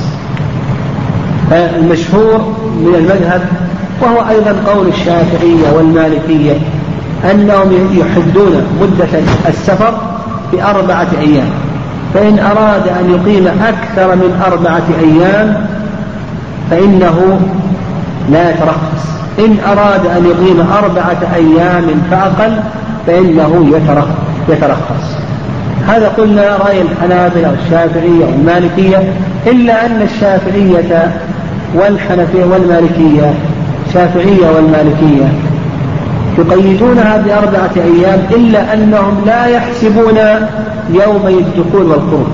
المشهور 1.52 2.38
من 2.80 2.94
المذهب 2.94 3.42
وهو 4.02 4.28
أيضا 4.28 4.72
قول 4.72 4.88
الشافعية 4.88 5.76
والمالكية 5.76 6.56
أنهم 7.30 7.72
يحدون 7.92 8.62
مدة 8.80 9.20
السفر 9.48 10.13
بأربعة 10.56 11.08
أيام. 11.20 11.50
فإن 12.14 12.38
أراد 12.38 12.88
أن 12.88 13.10
يقيم 13.10 13.46
أكثر 13.46 14.14
من 14.14 14.42
أربعة 14.46 14.82
أيام 15.00 15.66
فإنه 16.70 17.40
لا 18.30 18.50
يترخص. 18.50 19.04
إن 19.38 19.56
أراد 19.66 20.06
أن 20.06 20.24
يقيم 20.24 20.60
أربعة 20.60 21.34
أيام 21.34 21.84
فأقل 22.10 22.56
فإنه 23.06 23.80
يترخص. 24.48 25.14
هذا 25.88 26.08
قلنا 26.08 26.56
رأي 26.56 26.82
الحنابلة 26.82 27.50
والشافعية 27.50 28.24
والمالكية 28.24 29.12
إلا 29.46 29.86
أن 29.86 30.02
الشافعية 30.02 31.12
والحنفية 31.74 32.44
والمالكية 32.44 33.34
الشافعية 33.88 34.50
والمالكية 34.56 35.28
يقيدونها 36.38 37.16
بأربعة 37.16 37.70
أيام 37.76 38.18
إلا 38.30 38.74
أنهم 38.74 39.22
لا 39.26 39.46
يحسبون 39.46 40.18
يومي 40.90 41.38
الدخول 41.38 41.82
والخروج. 41.82 42.26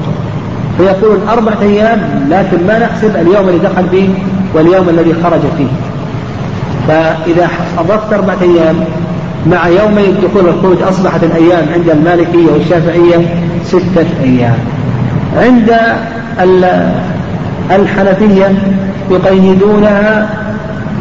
فيقولون 0.79 1.29
أربعة 1.29 1.63
أيام 1.63 2.27
لكن 2.31 2.67
ما 2.67 2.79
نحسب 2.79 3.17
اليوم 3.17 3.49
الذي 3.49 3.59
دخل 3.59 3.89
فيه 3.91 4.09
واليوم 4.55 4.89
الذي 4.89 5.15
خرج 5.25 5.41
فيه. 5.59 5.69
فإذا 6.89 7.49
أضفت 7.79 8.13
أربعة 8.13 8.39
أيام 8.43 8.85
مع 9.47 9.69
يومي 9.69 10.05
الدخول 10.05 10.47
والخروج 10.47 10.83
أصبحت 10.83 11.25
الأيام 11.25 11.67
عند 11.75 11.91
المالكية 11.91 12.53
والشافعية 12.53 13.29
ستة 13.65 14.07
أيام. 14.23 14.59
عند 15.37 15.77
الحنفية 17.71 18.53
يقيدونها 19.11 20.29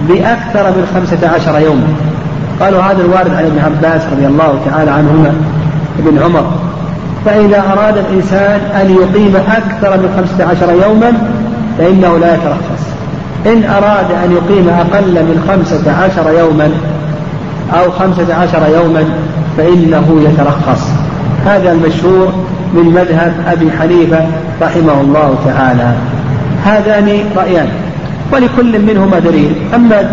بأكثر 0.10 0.64
من 0.64 0.88
خمسة 0.96 1.30
عشر 1.30 1.60
يوما. 1.60 1.88
قالوا 2.60 2.82
هذا 2.82 3.02
الوارد 3.02 3.34
عن 3.34 3.46
ابن 3.46 3.60
عباس 3.60 4.02
رضي 4.12 4.26
الله 4.26 4.60
تعالى 4.66 4.92
عنهما 4.92 5.34
ابن 6.00 6.20
عمر. 6.24 6.52
فإذا 7.26 7.64
أراد 7.74 7.98
الإنسان 7.98 8.60
أن 8.82 8.96
يقيم 9.02 9.36
أكثر 9.36 9.98
من 9.98 10.10
خمسة 10.18 10.50
عشر 10.50 10.88
يوما 10.88 11.14
فإنه 11.78 12.18
لا 12.18 12.36
يترخص. 12.36 12.84
إن 13.46 13.64
أراد 13.64 14.12
أن 14.26 14.32
يقيم 14.32 14.70
أقل 14.70 15.14
من 15.14 15.44
خمسة 15.48 15.92
عشر 15.92 16.40
يوما 16.40 16.72
أو 17.74 17.92
خمسة 17.92 18.36
عشر 18.36 18.62
يوما 18.74 19.04
فإنه 19.58 20.22
يترخص. 20.30 20.88
هذا 21.46 21.72
المشهور 21.72 22.34
من 22.74 22.86
مذهب 22.86 23.34
أبي 23.48 23.72
حنيفة 23.72 24.26
رحمه 24.62 25.02
الله 25.02 25.36
تعالى. 25.46 25.94
هذان 26.66 27.20
رأيان 27.38 27.68
ولكل 28.34 28.82
منهما 28.82 29.20
دليل. 29.20 29.56
أما 29.76 30.12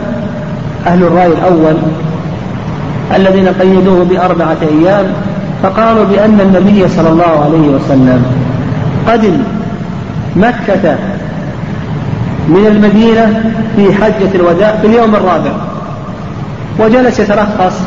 أهل 0.86 1.02
الرأي 1.02 1.26
الأول 1.26 1.76
الذين 3.14 3.48
قيدوه 3.48 4.04
بأربعة 4.04 4.56
أيام 4.62 5.04
فقالوا 5.62 6.04
بأن 6.04 6.40
النبي 6.40 6.88
صلى 6.88 7.08
الله 7.08 7.44
عليه 7.44 7.68
وسلم 7.68 8.22
قدم 9.08 9.38
مكة 10.36 10.96
من 12.48 12.66
المدينة 12.66 13.52
في 13.76 13.94
حجة 13.94 14.34
الوداع 14.34 14.76
في 14.76 14.86
اليوم 14.86 15.14
الرابع 15.14 15.50
وجلس 16.78 17.20
يترخص 17.20 17.80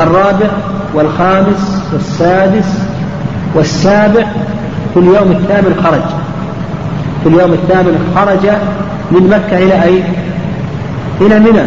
الرابع 0.00 0.46
والخامس 0.94 1.82
والسادس 1.92 2.78
والسابع 3.54 4.24
في 4.94 5.00
اليوم 5.00 5.30
الثامن 5.30 5.80
خرج 5.84 6.02
في 7.22 7.28
اليوم 7.28 7.52
الثامن 7.52 8.12
خرج 8.16 8.52
من 9.10 9.28
مكة 9.28 9.58
إلى 9.58 9.82
أين؟ 9.82 10.02
إلى 11.20 11.38
منى 11.38 11.62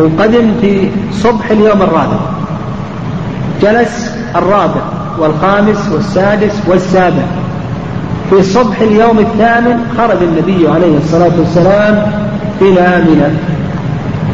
وقدم 0.00 0.52
في 0.60 0.88
صبح 1.12 1.50
اليوم 1.50 1.82
الرابع. 1.82 2.18
جلس 3.62 4.14
الرابع 4.36 4.80
والخامس 5.18 5.88
والسادس 5.92 6.62
والسابع. 6.66 7.22
في 8.30 8.42
صبح 8.42 8.80
اليوم 8.80 9.18
الثامن 9.18 9.84
خرج 9.98 10.22
النبي 10.22 10.68
عليه 10.68 10.96
الصلاة 10.98 11.32
والسلام 11.38 12.12
إلى 12.60 13.04
منى. 13.08 13.34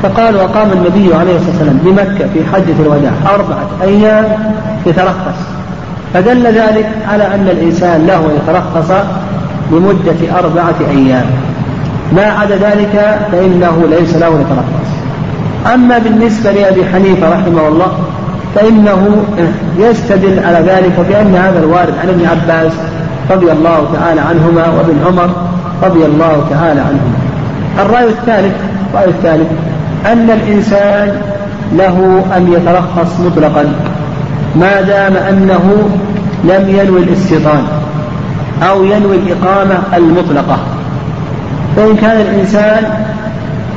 فقال 0.03 0.37
وقام 0.37 0.69
النبي 0.73 1.15
عليه 1.15 1.37
الصلاة 1.37 1.51
والسلام 1.51 1.79
بمكة 1.85 2.29
في 2.35 2.45
حجة 2.53 2.83
الوداع 2.83 3.13
أربعة 3.35 3.67
أيام 3.83 4.25
يترخص. 4.87 5.41
فدل 6.15 6.47
ذلك 6.47 6.89
على 7.09 7.35
أن 7.35 7.49
الإنسان 7.51 8.07
له 8.07 8.33
يترخص 8.33 8.91
لمدة 9.73 10.39
أربعة 10.39 10.75
أيام. 10.91 11.27
ما 12.13 12.25
عدا 12.25 12.57
ذلك 12.57 13.21
فإنه 13.33 13.85
ليس 13.91 14.15
له 14.17 14.41
يترخص. 14.41 14.96
أما 15.75 15.99
بالنسبة 15.99 16.53
لأبي 16.53 16.85
حنيفة 16.85 17.29
رحمه 17.29 17.69
الله 17.69 17.99
فإنه 18.55 19.25
يستدل 19.79 20.39
على 20.45 20.59
ذلك 20.59 21.07
بأن 21.09 21.35
هذا 21.35 21.59
الوارد 21.59 21.95
عن 22.03 22.09
ابن 22.09 22.27
عباس 22.27 22.73
رضي 23.31 23.53
الله 23.53 23.89
تعالى 23.95 24.21
عنهما 24.21 24.67
وابن 24.69 24.97
عمر 25.07 25.31
رضي 25.83 26.05
الله 26.05 26.47
تعالى 26.51 26.81
عنهما. 26.81 27.17
الرأي 27.79 28.05
الثالث 28.05 28.55
الرأي 28.91 29.09
الثالث 29.09 29.49
أن 30.07 30.31
الإنسان 30.31 31.21
له 31.73 32.25
أن 32.37 32.53
يترخص 32.53 33.21
مطلقا 33.21 33.65
ما 34.57 34.81
دام 34.81 35.17
أنه 35.17 35.89
لم 36.45 36.69
ينوي 36.69 37.03
الاستيطان 37.03 37.63
أو 38.63 38.85
ينوي 38.85 39.17
الإقامة 39.17 39.79
المطلقة. 39.97 40.59
فإن 41.77 41.97
كان 41.97 42.21
الإنسان 42.21 42.85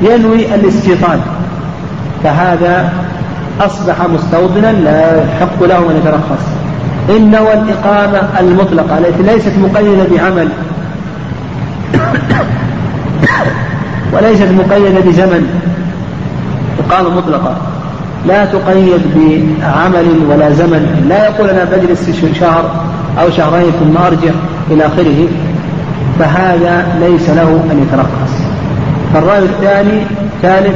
ينوي 0.01 0.55
الاستيطان 0.55 1.19
فهذا 2.23 2.89
أصبح 3.61 3.95
مستوطنا 4.13 4.71
لا 4.71 5.23
يحق 5.23 5.63
له 5.63 5.77
أن 5.77 5.97
يترخص. 5.97 6.45
إن 7.09 7.31
نوى 7.31 7.53
الإقامة 7.53 8.21
المطلقة 8.39 8.97
التي 8.97 9.23
ليست 9.23 9.53
مقيدة 9.57 10.03
بعمل 10.15 10.49
وليست 14.13 14.47
مقيدة 14.51 14.99
بزمن 14.99 15.61
إقامة 16.79 17.09
مطلقة 17.09 17.57
لا 18.27 18.45
تقيد 18.45 19.01
بعمل 19.15 20.19
ولا 20.29 20.51
زمن. 20.51 21.05
لا 21.09 21.25
يقول 21.29 21.49
أنا 21.49 21.63
بجلس 21.63 22.09
شهر 22.39 22.71
أو 23.21 23.29
شهرين 23.29 23.71
ثم 23.71 23.97
أرجع 23.97 24.31
إلى 24.71 24.85
آخره. 24.85 25.27
فهذا 26.19 26.87
ليس 26.99 27.29
له 27.29 27.63
أن 27.71 27.87
يترخص. 27.87 28.33
الرأي 29.15 29.39
الثاني 29.39 30.01
ثالث 30.41 30.75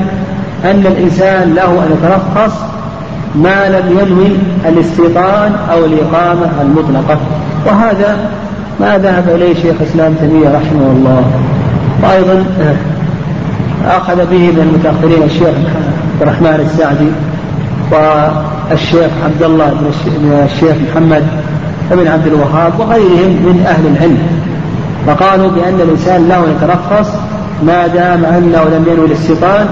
أن 0.64 0.86
الإنسان 0.86 1.53
له 1.53 1.66
أن 1.66 1.91
يترخص 1.91 2.53
ما 3.36 3.70
لم 3.70 3.99
ينوي 3.99 4.38
الاستيطان 4.66 5.55
أو 5.72 5.86
الإقامة 5.86 6.51
المطلقة. 6.61 7.18
وهذا 7.66 8.18
ما 8.80 8.97
ذهب 8.97 9.30
إليه 9.30 9.53
شيخ 9.53 9.76
الإسلام 9.82 10.14
تيمية 10.14 10.47
رحمه 10.47 10.91
الله. 10.91 11.26
وأيضا 12.03 12.45
أخذ 13.86 14.16
به 14.16 14.51
من 14.51 14.59
المتأخرين 14.59 15.24
الشيخ 15.24 15.47
عبد 15.47 16.22
الرحمن 16.22 16.70
السعدي 16.72 17.11
والشيخ 17.91 19.11
عبد 19.26 19.43
الله 19.43 19.70
بن 19.70 19.91
الشيخ 20.45 20.76
محمد 20.91 21.24
بن 21.91 22.07
عبد 22.07 22.28
الوهاب 22.28 22.80
وغيرهم 22.80 23.32
من 23.32 23.66
أهل 23.68 23.88
العلم. 23.88 24.18
فقالوا 25.07 25.49
بأن 25.51 25.82
الإنسان 25.82 26.30
له 26.30 26.43
يترخص 26.55 27.09
ما 27.66 27.88
دام 27.88 28.26
أنه 28.26 28.64
لم 28.64 28.86
ينوي 28.91 29.05
الاستيطان 29.05 29.68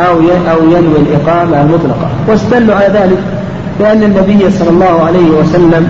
أو 0.00 0.14
أو 0.52 0.64
ينوي 0.64 0.98
الإقامة 0.98 1.60
المطلقة. 1.60 2.08
واستدلوا 2.28 2.74
على 2.74 2.86
ذلك 2.86 3.18
بأن 3.80 4.02
النبي 4.02 4.50
صلى 4.50 4.70
الله 4.70 5.04
عليه 5.06 5.30
وسلم 5.30 5.88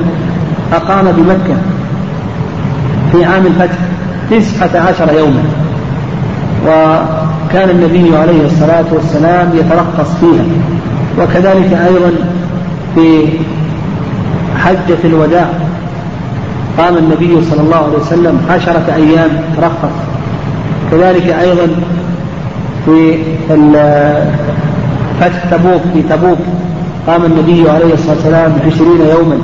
أقام 0.72 1.04
بمكة 1.04 1.56
في 3.12 3.24
عام 3.24 3.46
الفتح 3.46 3.78
تسعة 4.30 4.88
عشر 4.88 5.12
يوما. 5.18 5.42
وكان 6.66 7.70
النبي 7.70 8.16
عليه 8.16 8.46
الصلاة 8.46 8.84
والسلام 8.92 9.52
يترخص 9.54 10.10
فيها. 10.20 10.44
وكذلك 11.18 11.72
أيضا 11.72 12.12
في 12.94 13.24
حجة 14.64 14.98
الوداع 15.04 15.48
قام 16.78 16.96
النبي 16.96 17.44
صلى 17.50 17.60
الله 17.60 17.76
عليه 17.76 17.98
وسلم 17.98 18.40
عشرة 18.50 18.94
أيام 18.94 19.30
ترخص 19.56 19.94
كذلك 20.90 21.26
أيضا 21.26 21.68
في 22.86 23.18
فتح 25.20 25.44
تبوك 25.50 25.80
في 25.94 26.02
تبوك. 26.02 26.38
قام 27.06 27.24
النبي 27.24 27.70
عليه 27.70 27.94
الصلاة 27.94 28.14
والسلام 28.14 28.52
عشرين 28.66 29.00
يوما. 29.10 29.38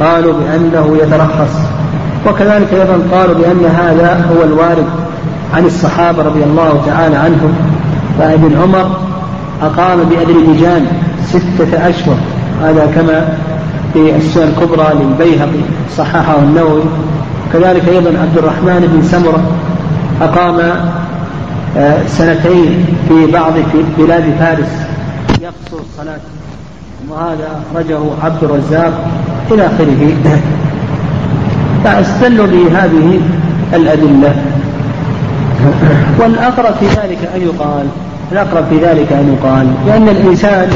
قالوا 0.00 0.32
بأنه 0.32 0.96
يترخص. 1.02 1.56
وكذلك 2.26 2.74
أيضا 2.74 2.98
قالوا 3.12 3.34
بأن 3.34 3.64
هذا 3.64 4.26
هو 4.30 4.44
الوارد 4.44 4.86
عن 5.54 5.64
الصحابة 5.64 6.22
رضي 6.22 6.44
الله 6.44 6.82
تعالى 6.86 7.16
عنهم. 7.16 7.54
فابن 8.18 8.56
عمر 8.62 8.96
أقام 9.62 9.98
بأذربيجان 10.10 10.86
ستة 11.26 11.88
أشهر. 11.88 12.16
هذا 12.62 12.92
كما 12.94 13.28
في 13.92 14.16
السنة 14.16 14.44
الكبرى 14.44 14.86
للبيهقي 14.94 15.60
صححه 15.96 16.38
النووي. 16.38 16.82
كذلك 17.52 17.88
أيضا 17.88 18.10
عبد 18.20 18.38
الرحمن 18.38 18.90
بن 18.94 19.02
سمرة 19.02 19.42
أقام 20.22 20.56
سنتين 22.06 22.86
في 23.08 23.26
بعض 23.32 23.52
في 23.52 24.02
بلاد 24.02 24.24
فارس 24.38 24.72
يقصر 25.40 25.82
الصلاة 25.90 26.20
وهذا 27.08 27.62
أخرجه 27.72 27.98
عبد 28.22 28.44
الرزاق 28.44 29.08
إلى 29.50 29.66
آخره. 29.66 30.14
فاستدلوا 31.84 32.46
بهذه 32.46 33.20
الأدلة. 33.74 34.34
والأقرب 36.20 36.74
في 36.80 36.86
ذلك 36.86 37.18
أن 37.34 37.40
يقال 37.42 37.86
الأقرب 38.32 38.64
في 38.68 38.76
ذلك 38.76 39.12
أن 39.12 39.38
يقال 39.38 39.74
لأن 39.86 40.08
الإنسان 40.08 40.68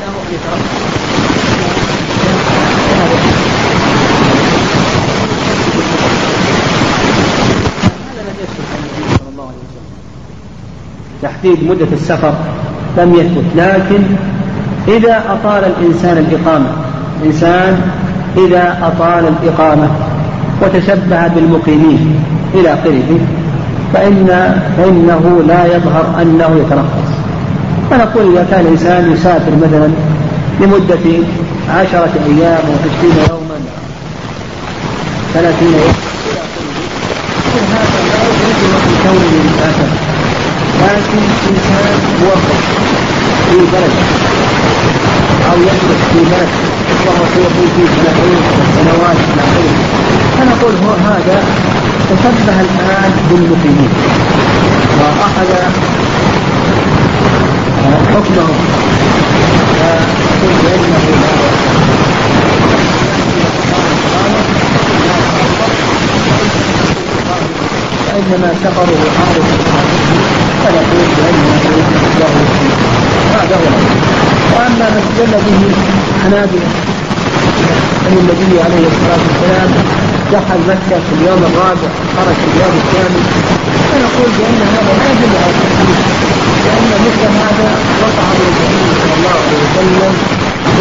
له 0.00 0.14
أن 0.54 0.73
تحديد 11.44 11.70
مدة 11.70 11.86
السفر 11.92 12.34
لم 12.98 13.14
يثبت. 13.14 13.44
لكن 13.56 14.02
إذا 14.88 15.22
أطال 15.28 15.64
الإنسان 15.64 16.18
الإقامة 16.18 16.66
الإنسان 17.22 17.80
إذا 18.36 18.78
أطال 18.82 19.24
الإقامة 19.28 19.88
وتشبه 20.62 21.28
بالمقيمين 21.28 22.20
إلى 22.54 22.74
آخره 22.74 23.18
فإن 23.92 24.26
فإنه 24.76 25.42
لا 25.48 25.76
يظهر 25.76 26.22
أنه 26.22 26.60
يترخص. 26.60 27.10
فنقول 27.90 28.32
إذا 28.32 28.46
كان 28.50 28.60
الإنسان 28.60 29.12
يسافر 29.12 29.52
مثلا 29.62 29.88
لمدة 30.60 31.24
عشرة 31.70 32.12
أيام 32.26 32.58
أو 32.66 32.74
عشرين 32.84 33.16
يوما 33.30 33.58
ثلاثين 35.34 35.68
يوما 35.68 35.94
إلى 36.26 36.40
آخره. 36.40 36.84
هذا 37.72 38.00
لا 38.08 38.78
في 38.78 39.02
كونه 39.02 39.44
مسافر 39.44 40.23
لكن 40.82 41.22
إنسان 41.50 41.98
موظف 42.22 42.62
في 43.50 43.56
بلد 43.72 43.94
أو 45.50 45.56
يدرس 45.62 46.02
في 46.12 46.20
بلد 46.30 46.48
وهو 47.06 47.24
سيكون 47.34 47.68
فيه 47.76 47.86
سنتين 47.86 48.40
سنوات 48.76 49.16
آخره 49.38 49.74
فنقول 50.38 50.74
هو 50.84 50.94
هذا 51.10 51.44
تشبه 52.10 52.60
الآن 52.60 53.12
بالمقيمين. 53.30 53.92
وأخذ 55.00 55.50
حكمه. 58.14 58.48
فقل 59.80 60.52
بأنه 60.62 61.04
فإنما 68.06 68.54
سفره 68.64 68.98
عارف 69.20 70.43
فنقول 70.64 71.06
بأنه 71.16 71.50
له 72.20 72.34
هذا 73.34 73.56
هو 73.56 73.68
وأما 74.54 74.86
ما 74.94 75.00
استدل 75.02 75.32
به 75.46 75.62
حنابلة 76.22 76.68
أن 78.06 78.14
النبي 78.22 78.62
عليه 78.66 78.86
الصلاة 78.92 79.22
والسلام 79.28 79.70
دخل 80.32 80.60
مكة 80.68 80.96
في 81.06 81.12
اليوم 81.18 81.42
الرابع 81.50 81.88
خرج 82.16 82.36
في 82.42 82.48
اليوم 82.52 82.74
الثامن. 82.82 83.24
فنقول 83.90 84.30
بأن 84.38 84.60
هذا 84.74 84.92
لا 84.98 85.06
يدل 85.12 85.34
على 85.44 85.54
لأن 86.64 86.90
مثل 87.06 87.24
هذا 87.42 87.68
وقع 88.02 88.26
من 88.38 88.46
النبي 88.50 88.90
صلى 89.00 89.14
الله 89.18 89.36
عليه 89.44 89.60
وسلم 89.64 90.12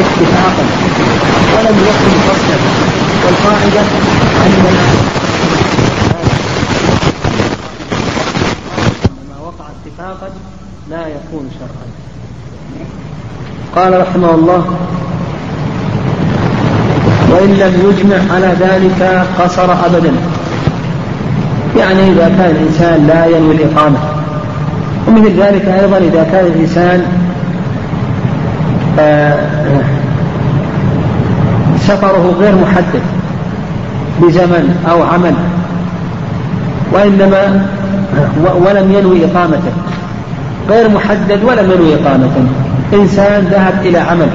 اتفاقا. 0.01 0.65
ولم 1.53 1.77
يكن 1.89 2.13
قصدا. 2.29 2.57
والقاعدة 3.23 3.83
أن 4.45 4.53
اتفاقا 10.03 10.29
لا 10.89 11.07
يكون 11.07 11.49
شرعا. 11.59 11.87
قال 13.75 14.01
رحمه 14.01 14.31
الله 14.31 14.63
وإن 17.31 17.49
لم 17.49 17.73
يجمع 17.89 18.35
على 18.35 18.53
ذلك 18.59 19.25
قصر 19.39 19.85
أبدا. 19.85 20.13
يعني 21.77 22.11
إذا 22.11 22.27
كان 22.37 22.55
الإنسان 22.55 23.07
لا 23.07 23.25
ينوي 23.25 23.55
الإقامة. 23.55 23.97
ومثل 25.07 25.41
ذلك 25.41 25.65
أيضا 25.65 25.97
إذا 25.97 26.27
كان 26.31 26.45
الإنسان 26.45 27.05
آه، 28.99 29.49
سفره 31.79 32.35
غير 32.39 32.55
محدد 32.55 33.01
بزمن 34.21 34.85
أو 34.89 35.03
عمل 35.03 35.33
وإنما 36.91 37.65
ولم 38.65 38.91
ينوي 38.91 39.25
إقامته. 39.25 39.71
غير 40.69 40.89
محدد 40.89 41.43
ولم 41.43 41.71
ينوي 41.71 41.95
إقامته. 41.95 42.45
إنسان 42.93 43.47
ذهب 43.51 43.73
إلى 43.85 43.97
عمل 43.97 44.27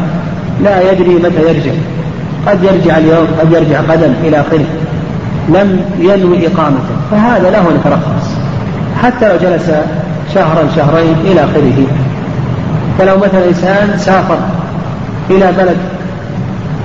لا 0.64 0.92
يدري 0.92 1.14
متى 1.14 1.42
يرجع. 1.48 1.72
قد 2.46 2.64
يرجع 2.64 2.98
اليوم 2.98 3.26
قد 3.40 3.52
يرجع 3.52 3.80
غدا 3.80 4.14
إلى 4.24 4.40
آخره. 4.40 4.64
لم 5.48 5.80
ينوي 5.98 6.46
إقامته. 6.46 6.94
فهذا 7.10 7.50
له 7.50 7.60
أن 7.60 7.80
يترخص 7.80 8.30
حتى 9.02 9.28
لو 9.28 9.36
جلس 9.50 9.70
شهرا 10.34 10.68
شهرين 10.76 11.16
إلى 11.24 11.44
آخره. 11.44 11.86
فلو 12.98 13.16
مثلا 13.16 13.48
إنسان 13.48 13.94
سافر 13.98 14.38
إلى 15.30 15.52
بلد 15.58 15.76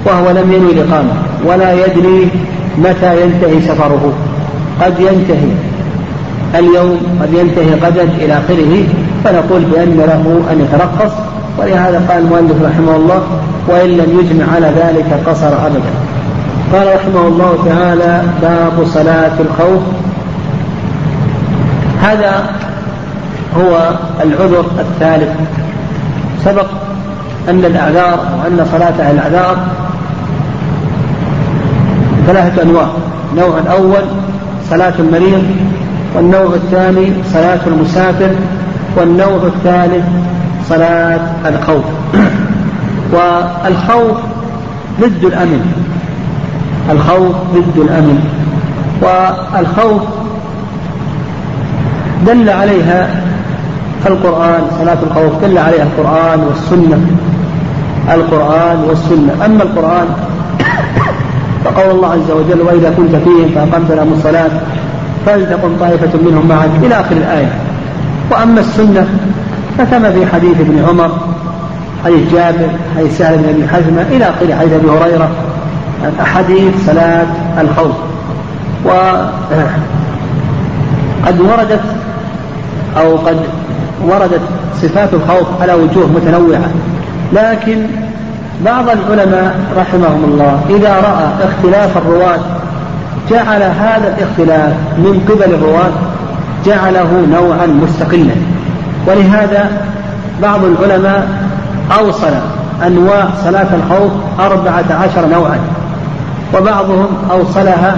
وهو 0.05 0.31
لم 0.31 0.53
ينوي 0.53 0.71
الإقامة 0.71 1.13
ولا 1.45 1.73
يدري 1.85 2.29
متى 2.77 3.21
ينتهي 3.21 3.61
سفره. 3.61 4.13
قد 4.81 4.99
ينتهي. 4.99 5.72
اليوم 6.55 7.19
قد 7.21 7.33
ينتهي 7.33 7.73
غدا 7.73 8.03
إلى 8.03 8.33
آخره 8.33 8.83
فنقول 9.23 9.61
بأن 9.63 9.97
له 9.97 10.41
أن 10.51 10.61
يترخص 10.61 11.13
ولهذا 11.57 12.01
قال 12.09 12.23
المؤلف 12.23 12.63
رحمه 12.63 12.95
الله 12.95 13.21
وإن 13.67 13.89
لم 13.89 14.19
يجمع 14.19 14.53
على 14.55 14.67
ذلك 14.67 15.19
قصر 15.27 15.47
أبدا. 15.47 15.93
قال 16.73 16.95
رحمه 16.95 17.27
الله 17.27 17.57
تعالى 17.65 18.21
باب 18.41 18.85
صلاة 18.85 19.31
الخوف. 19.39 19.81
هذا 22.01 22.49
هو 23.57 23.91
العذر 24.23 24.65
الثالث. 24.79 25.29
سبق 26.45 26.67
أن 27.49 27.65
الأعذار 27.65 28.19
وأن 28.39 28.65
صلاة 28.71 29.11
الأعذار 29.11 29.57
ثلاثة 32.27 32.61
أنواع. 32.61 32.87
النوع 33.33 33.57
الأول 33.57 34.03
صلاة 34.69 34.93
المريض 34.99 35.43
والنوع 36.15 36.55
الثاني 36.55 37.13
صلاة 37.33 37.59
المسافر 37.67 38.31
والنوع 38.97 39.43
الثالث 39.43 40.05
صلاة 40.69 41.19
الخوف. 41.45 41.83
والخوف 43.13 44.17
ضد 45.01 45.23
الأمن. 45.23 45.73
الخوف 46.91 47.35
ضد 47.53 47.77
الأمن. 47.77 48.19
والخوف 49.01 50.01
دل 52.27 52.49
عليها 52.49 53.09
القرآن 54.05 54.61
صلاة 54.79 54.97
الخوف 55.03 55.43
دل 55.43 55.57
عليها 55.57 55.83
القرآن 55.83 56.39
والسنة. 56.39 57.05
القرآن 58.13 58.83
والسنة. 58.89 59.45
أما 59.45 59.63
القرآن 59.63 60.07
فقول 61.65 61.91
الله 61.91 62.11
عز 62.11 62.31
وجل 62.31 62.61
وإذا 62.61 62.93
كنت 62.97 63.15
فيهم 63.15 63.49
فأقمت 63.55 63.91
لهم 63.91 64.13
الصلاة. 64.13 64.51
فلتقم 65.25 65.75
طائفة 65.79 66.19
منهم 66.25 66.47
معك 66.47 66.69
إلى 66.83 66.99
آخر 66.99 67.15
الآية. 67.15 67.51
وأما 68.31 68.59
السنة 68.59 69.07
فكما 69.77 70.11
في 70.11 70.25
حديث 70.25 70.59
ابن 70.59 70.85
عمر 70.89 71.11
حديث 72.05 72.33
جابر 72.33 72.69
حديث 72.97 73.17
سهل 73.17 73.37
بن 73.37 73.49
أبي 73.49 73.67
حزمة 73.67 74.01
إلى 74.01 74.29
اخره 74.29 74.55
حديث 74.55 74.73
أبي 74.73 74.89
هريرة 74.89 75.29
احاديث 76.21 76.73
صلاة 76.85 77.27
الخوف. 77.61 77.95
وقد 78.85 79.69
وردت 81.39 81.81
أو 82.97 83.15
قد 83.15 83.37
وردت 84.07 84.41
صفات 84.81 85.13
الخوف 85.13 85.61
على 85.61 85.73
وجوه 85.73 86.07
متنوعة. 86.07 86.69
لكن 87.33 87.85
بعض 88.65 88.89
العلماء 88.89 89.55
رحمهم 89.77 90.23
الله 90.23 90.61
إذا 90.69 90.93
رأى 90.95 91.47
اختلاف 91.49 91.97
الرواة 91.97 92.39
جعل 93.29 93.61
هذا 93.63 94.15
الاختلاف 94.17 94.73
من 94.97 95.25
قبل 95.29 95.53
الرواة 95.53 95.91
جعله 96.65 97.27
نوعا 97.31 97.65
مستقلا. 97.65 98.35
ولهذا 99.07 99.69
بعض 100.41 100.59
العلماء 100.63 101.27
أوصل 101.99 102.33
أنواع 102.87 103.27
صلاة 103.43 103.67
الخوف 103.75 104.11
أربعة 104.39 104.85
عشر 105.03 105.27
نوعا. 105.27 105.59
وبعضهم 106.57 107.07
أوصلها 107.31 107.95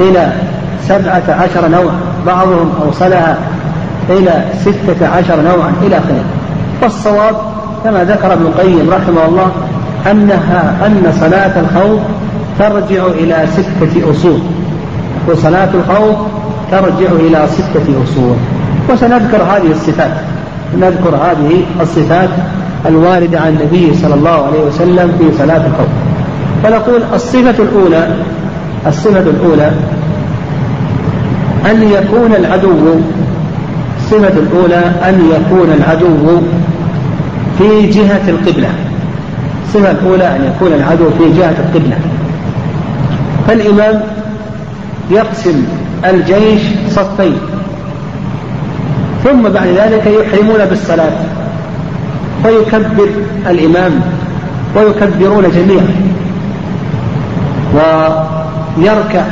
إلى 0.00 0.32
سبعة 0.88 1.22
عشر 1.28 1.68
نوعا. 1.68 2.00
بعضهم 2.26 2.72
أوصلها 2.86 3.36
إلى 4.10 4.44
ستة 4.60 5.08
عشر 5.08 5.36
نوعا 5.36 5.72
إلى 5.82 5.96
آخره. 5.96 6.24
والصواب 6.82 7.36
كما 7.84 8.04
ذكر 8.04 8.32
ابن 8.32 8.46
القيم 8.46 8.90
رحمه 8.90 9.26
الله 9.28 9.50
أنها 10.10 10.74
أن 10.86 11.12
صلاة 11.20 11.60
الخوف 11.60 12.00
ترجع 12.58 13.06
إلى 13.06 13.46
ستة 13.56 14.10
أصول 14.10 14.38
وصلاة 15.28 15.68
الخوف 15.74 16.16
ترجع 16.70 17.12
إلى 17.12 17.46
ستة 17.48 18.02
أصول. 18.04 18.36
وسنذكر 18.90 19.42
هذه 19.42 19.70
الصفات 19.70 20.10
نذكر 20.78 21.16
هذه 21.16 21.62
الصفات 21.80 22.28
الواردة 22.86 23.40
عن 23.40 23.48
النبي 23.48 23.94
صلى 23.94 24.14
الله 24.14 24.46
عليه 24.46 24.60
وسلم 24.60 25.12
في 25.18 25.38
صلاة 25.38 25.66
الخوف. 25.66 25.88
فنقول 26.62 27.02
الصفة 27.14 27.62
الأولى 27.62 28.08
الصفة 28.86 29.20
الأولى 29.20 29.70
أن 31.70 31.82
يكون 31.82 32.34
العدو 32.34 32.94
الصفة 33.98 34.38
الأولى 34.38 34.82
أن 35.08 35.30
يكون 35.30 35.72
العدو 35.72 36.40
في 37.58 37.86
جهة 37.86 38.28
القبلة. 38.28 38.68
الصفة 39.66 39.90
الأولى 39.90 40.36
أن 40.36 40.52
يكون 40.54 40.72
العدو 40.72 41.04
في 41.18 41.38
جهة 41.38 41.54
القبلة. 41.58 41.96
فالإمام 43.46 44.02
يقسم 45.10 45.64
الجيش 46.04 46.62
صفين. 46.90 47.38
ثم 49.24 49.42
بعد 49.42 49.66
ذلك 49.66 50.06
يحرمون 50.06 50.64
بالصلاة 50.64 51.12
فيكبر 52.42 53.08
الإمام 53.46 54.00
ويكبرون 54.76 55.44
جميعا. 55.50 55.94
ويركع 57.74 59.24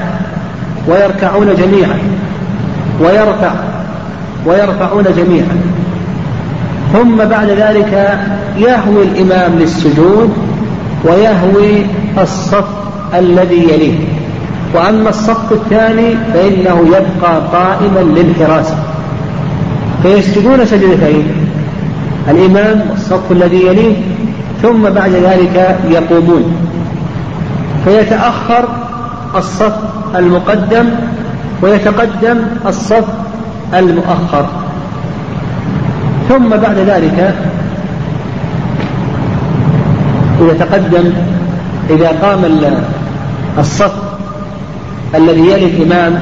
ويركعون 0.88 1.46
جميعا. 1.46 1.98
ويرفع 3.00 3.52
ويرفعون 4.46 5.04
جميعا. 5.16 5.56
ثم 6.92 7.16
بعد 7.16 7.48
ذلك 7.48 8.18
يهوي 8.56 9.02
الإمام 9.02 9.58
للسجود 9.58 10.32
ويهوي 11.04 11.86
الصف 12.18 12.83
الذي 13.18 13.62
يليه. 13.62 13.98
وأما 14.74 15.08
الصف 15.08 15.52
الثاني 15.52 16.16
فإنه 16.34 16.86
يبقى 16.86 17.40
قائما 17.52 18.00
للحراسة 18.20 18.76
فيسجدون 20.02 20.66
سجدتين 20.66 21.26
الإمام 22.30 22.90
والصف 22.90 23.32
الذي 23.32 23.66
يليه 23.66 23.96
ثم 24.62 24.82
بعد 24.82 25.10
ذلك 25.10 25.78
يقومون. 25.90 26.56
فيتأخر 27.84 28.68
الصف 29.36 29.76
المقدم 30.16 30.86
ويتقدم 31.62 32.38
الصف 32.66 33.04
المؤخر. 33.74 34.46
ثم 36.28 36.48
بعد 36.48 36.78
ذلك 36.78 37.34
إذا 40.40 40.52
تقدم 40.64 41.12
إذا 41.90 42.08
قام 42.08 42.44
الصف 43.58 43.92
الذي 45.14 45.40
يلي 45.40 45.66
الإمام 45.66 46.20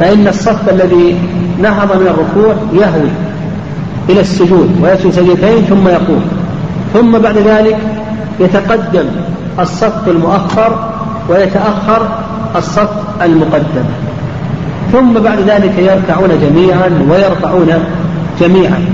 فإن 0.00 0.28
الصف 0.28 0.68
الذي 0.68 1.16
نهض 1.62 2.00
من 2.00 2.06
الركوع 2.06 2.54
يهوي 2.72 3.08
إلى 4.08 4.20
السجود 4.20 4.70
ويسجد 4.82 5.10
سجدتين 5.10 5.62
ثم 5.62 5.88
يقوم. 5.88 6.24
ثم 6.94 7.18
بعد 7.18 7.38
ذلك 7.38 7.78
يتقدم 8.40 9.04
الصف 9.60 10.08
المؤخر 10.08 10.90
ويتأخر 11.28 12.08
الصف 12.56 12.90
المقدم. 13.22 13.84
ثم 14.92 15.12
بعد 15.12 15.38
ذلك 15.40 15.78
يركعون 15.78 16.28
جميعا 16.40 17.06
ويرفعون 17.10 17.72
جميعا. 18.40 18.84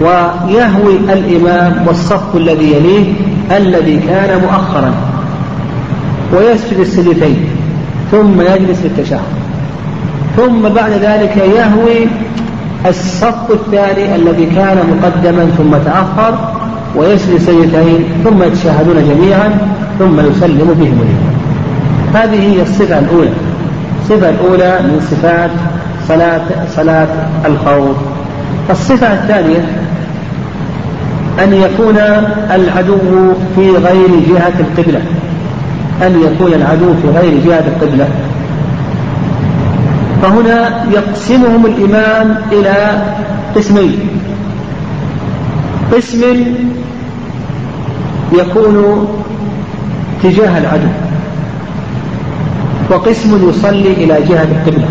ويهوي 0.00 0.96
الإمام 0.96 1.84
والصف 1.86 2.36
الذي 2.36 2.72
يليه 2.72 3.12
الذي 3.56 3.96
كان 3.96 4.40
مؤخرا. 4.40 5.15
ويسجد 6.32 6.78
السجدتين 6.78 7.36
ثم 8.10 8.40
يجلس 8.40 8.82
للتشهد. 8.84 9.20
ثم 10.36 10.68
بعد 10.68 10.90
ذلك 10.90 11.36
يهوي 11.36 12.08
الصف 12.88 13.50
الثاني 13.50 14.14
الذي 14.14 14.46
كان 14.46 14.76
مقدما 14.76 15.46
ثم 15.58 15.70
تأخر 15.84 16.38
ويسري 16.96 17.38
سيدتين 17.38 18.04
ثم 18.24 18.42
يتشاهدون 18.42 18.96
جميعا 19.08 19.58
ثم 19.98 20.20
يسلم 20.20 20.74
بهم 20.78 21.00
الإمام 21.02 21.36
هذه 22.14 22.52
هي 22.52 22.62
الصفة 22.62 22.98
الأولى. 22.98 23.30
الصفة 24.02 24.30
الأولى 24.30 24.78
من 24.82 25.06
صفات 25.10 25.50
صلاة 26.08 26.42
صلاة 26.76 27.08
الخوف. 27.46 27.96
الصفة 28.70 29.12
الثانية 29.12 29.68
أن 31.44 31.52
يكون 31.52 31.96
العدو 32.54 33.32
في 33.56 33.70
غير 33.70 34.08
جهة 34.28 34.52
القبلة. 34.60 35.00
أن 36.02 36.22
يكون 36.22 36.52
العدو 36.52 36.94
في 37.02 37.08
غير 37.18 37.44
جهة 37.46 37.64
القبلة. 37.66 38.08
فهنا 40.22 40.84
يقسمهم 40.92 41.66
الإمام 41.66 42.36
إلى 42.52 43.02
قسمين. 43.56 43.98
قسم 45.92 46.22
يكون 48.32 49.06
تجاه 50.22 50.58
العدو 50.58 50.88
وقسم 52.90 53.48
يصلي 53.48 53.92
إلى 53.92 54.14
جهة 54.28 54.42
القبلة. 54.42 54.88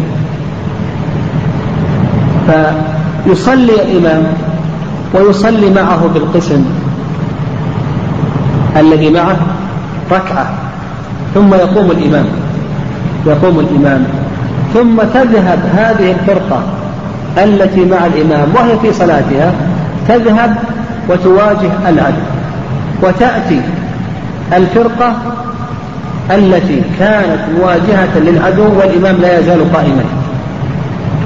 فيصلي 3.26 3.74
الإمام 3.82 4.24
ويصلي 5.14 5.70
معه 5.70 6.08
بالقسم 6.14 6.66
الذي 8.78 9.10
معه 9.10 9.38
ركعة. 10.12 10.65
ثم 11.36 11.54
يقوم 11.54 11.92
الإمام. 11.92 12.26
يقوم 13.26 13.60
الإمام. 13.60 14.04
ثم 14.74 15.02
تذهب 15.14 15.60
هذه 15.76 16.12
الفرقة 16.12 16.64
التي 17.38 17.86
مع 17.86 18.06
الإمام 18.06 18.48
وهي 18.56 18.80
في 18.82 18.94
صلاتها 18.94 19.52
تذهب 20.08 20.56
وتواجه 21.10 21.72
العدو. 21.90 22.26
وتأتي 23.04 23.62
الفرقة 24.54 25.14
التي 26.32 26.82
كانت 27.00 27.40
مواجهة 27.60 28.20
للعدو 28.20 28.80
والإمام 28.80 29.22
لا 29.22 29.40
يزال 29.40 29.74
قائما. 29.74 30.04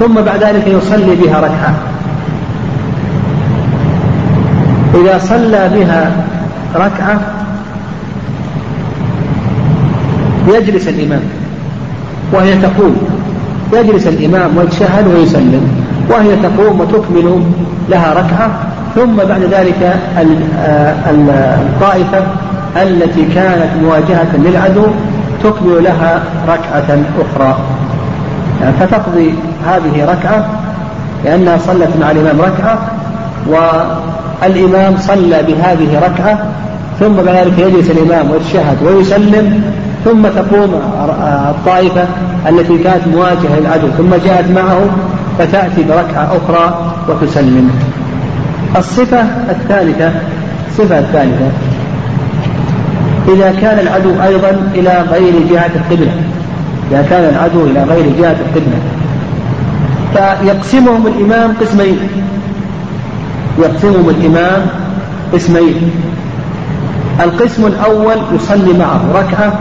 ثم 0.00 0.14
بعد 0.14 0.44
ذلك 0.44 0.66
يصلي 0.66 1.16
بها 1.16 1.40
ركعة. 1.40 1.74
إذا 4.94 5.18
صلى 5.18 5.70
بها 5.74 6.10
ركعة 6.76 7.20
يجلس 10.48 10.88
الإمام 10.88 11.20
وهي 12.32 12.54
تقوم. 12.54 12.96
يجلس 13.72 14.06
الإمام 14.06 14.56
ويتشهد 14.56 15.06
ويسلم. 15.06 15.68
وهي 16.10 16.36
تقوم 16.36 16.80
وتكمل 16.80 17.42
لها 17.90 18.12
ركعة. 18.12 18.50
ثم 18.94 19.16
بعد 19.16 19.42
ذلك 19.42 19.98
الطائفة 21.10 22.22
التي 22.82 23.24
كانت 23.34 23.68
مواجهة 23.82 24.36
للعدو 24.38 24.86
تكمل 25.44 25.84
لها 25.84 26.22
ركعة 26.48 26.98
أخرى. 27.20 27.58
يعني 28.62 28.74
فتقضي 28.80 29.34
هذه 29.66 30.04
ركعة 30.04 30.44
لأنها 31.24 31.58
صلت 31.58 31.90
مع 32.00 32.10
الإمام 32.10 32.40
ركعة 32.40 32.78
والإمام 33.46 34.96
صلى 34.96 35.42
بهذه 35.42 35.98
ركعة. 35.98 36.38
ثم 37.00 37.12
بعد 37.12 37.36
ذلك 37.36 37.58
يجلس 37.58 37.90
الإمام 37.90 38.30
ويتشهد 38.30 38.82
ويسلم. 38.82 39.62
ثم 40.04 40.22
تقوم 40.22 40.80
الطائفة 41.50 42.04
التي 42.48 42.78
كانت 42.78 43.08
مواجهة 43.12 43.60
للعدو 43.60 43.88
ثم 43.98 44.10
جاءت 44.24 44.50
معه 44.50 44.80
فتأتي 45.38 45.82
بركعة 45.82 46.36
أخرى 46.36 46.94
وتسلم. 47.08 47.70
الصفة 48.76 49.20
الثالثة 49.50 50.12
الصفة 50.68 50.98
الثالثة. 50.98 51.50
إذا 53.28 53.54
كان 53.60 53.78
العدو 53.78 54.22
أيضا 54.22 54.50
إلى 54.74 55.04
غير 55.10 55.32
جهة 55.50 55.70
القبلة 55.76 56.12
إذا 56.90 57.06
كان 57.10 57.34
العدو 57.34 57.64
إلى 57.64 57.82
غير 57.82 58.04
جهة 58.18 58.36
القبلة. 58.46 58.80
فيقسمهم 60.14 61.06
الإمام 61.06 61.54
قسمين. 61.60 61.98
يقسمهم 63.58 64.08
الإمام 64.08 64.66
قسمين. 65.32 65.90
القسم 67.20 67.66
الأول 67.66 68.16
يصلي 68.34 68.72
معه 68.78 69.00
ركعة 69.14 69.60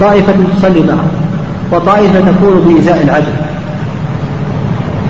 طائفة 0.00 0.32
تصلي 0.58 0.80
معه 0.80 1.04
وطائفة 1.72 2.20
تكون 2.20 2.60
بإزاء 2.66 3.02
العدو 3.02 3.32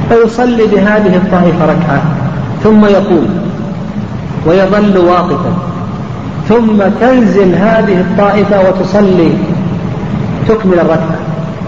فيصلي 0.08 0.66
بهذه 0.66 1.16
الطائفة 1.16 1.64
ركعة 1.64 2.02
ثم 2.64 2.84
يقوم 2.84 3.28
ويظل 4.46 4.98
واقفا. 4.98 5.52
ثم 6.48 6.82
تنزل 7.00 7.54
هذه 7.54 8.00
الطائفة 8.00 8.60
وتصلي 8.60 9.30
تكمل 10.48 10.78
الركعة. 10.78 11.16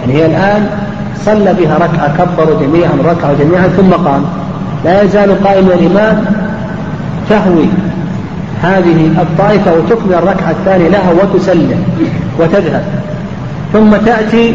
يعني 0.00 0.12
هي 0.12 0.26
الآن 0.26 0.66
صلى 1.24 1.54
بها 1.54 1.74
ركعة 1.76 2.16
كبروا 2.18 2.60
جميعا 2.60 2.90
ركعوا 3.04 3.34
جميعا 3.40 3.68
ثم 3.68 3.92
قام. 3.92 4.24
لا 4.84 5.02
يزال 5.02 5.44
قائما 5.44 5.74
الإمام 5.74 6.24
تهوي 7.28 7.66
هذه 8.62 9.22
الطائفة 9.22 9.72
وتكمل 9.74 10.14
الركعة 10.14 10.50
الثانية 10.50 10.88
لها 10.88 11.12
وتسلم. 11.12 11.84
وتذهب. 12.38 12.82
ثم 13.72 13.96
تأتي 13.96 14.54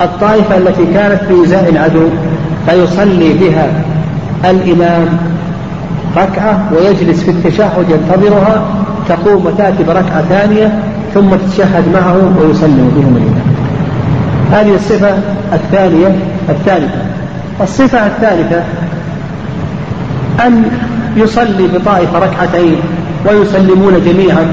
الطائفة 0.00 0.56
التي 0.56 0.86
كانت 0.94 1.20
في 1.28 1.44
إزاء 1.44 1.68
العدو 1.68 2.08
فيصلي 2.66 3.32
بها 3.32 3.66
الإمام 4.44 5.08
ركعة 6.16 6.70
ويجلس 6.72 7.22
في 7.22 7.30
التشهد 7.30 7.90
ينتظرها 7.90 8.64
تقوم 9.08 9.46
وتأتي 9.46 9.84
بركعة 9.84 10.22
ثانية 10.22 10.78
ثم 11.14 11.30
تتشهد 11.30 11.84
معه 11.94 12.16
ويسلم 12.40 12.92
بهم 12.96 13.16
الإمام. 13.16 13.50
هذه 14.52 14.74
الصفة 14.74 15.14
الثانية 15.52 16.16
الثالثة. 16.48 17.02
الصفة 17.60 18.06
الثالثة 18.06 18.62
أن 20.46 20.64
يصلي 21.16 21.68
بطائفة 21.74 22.18
ركعتين 22.18 22.76
ويسلمون 23.28 23.92
جميعا. 24.06 24.46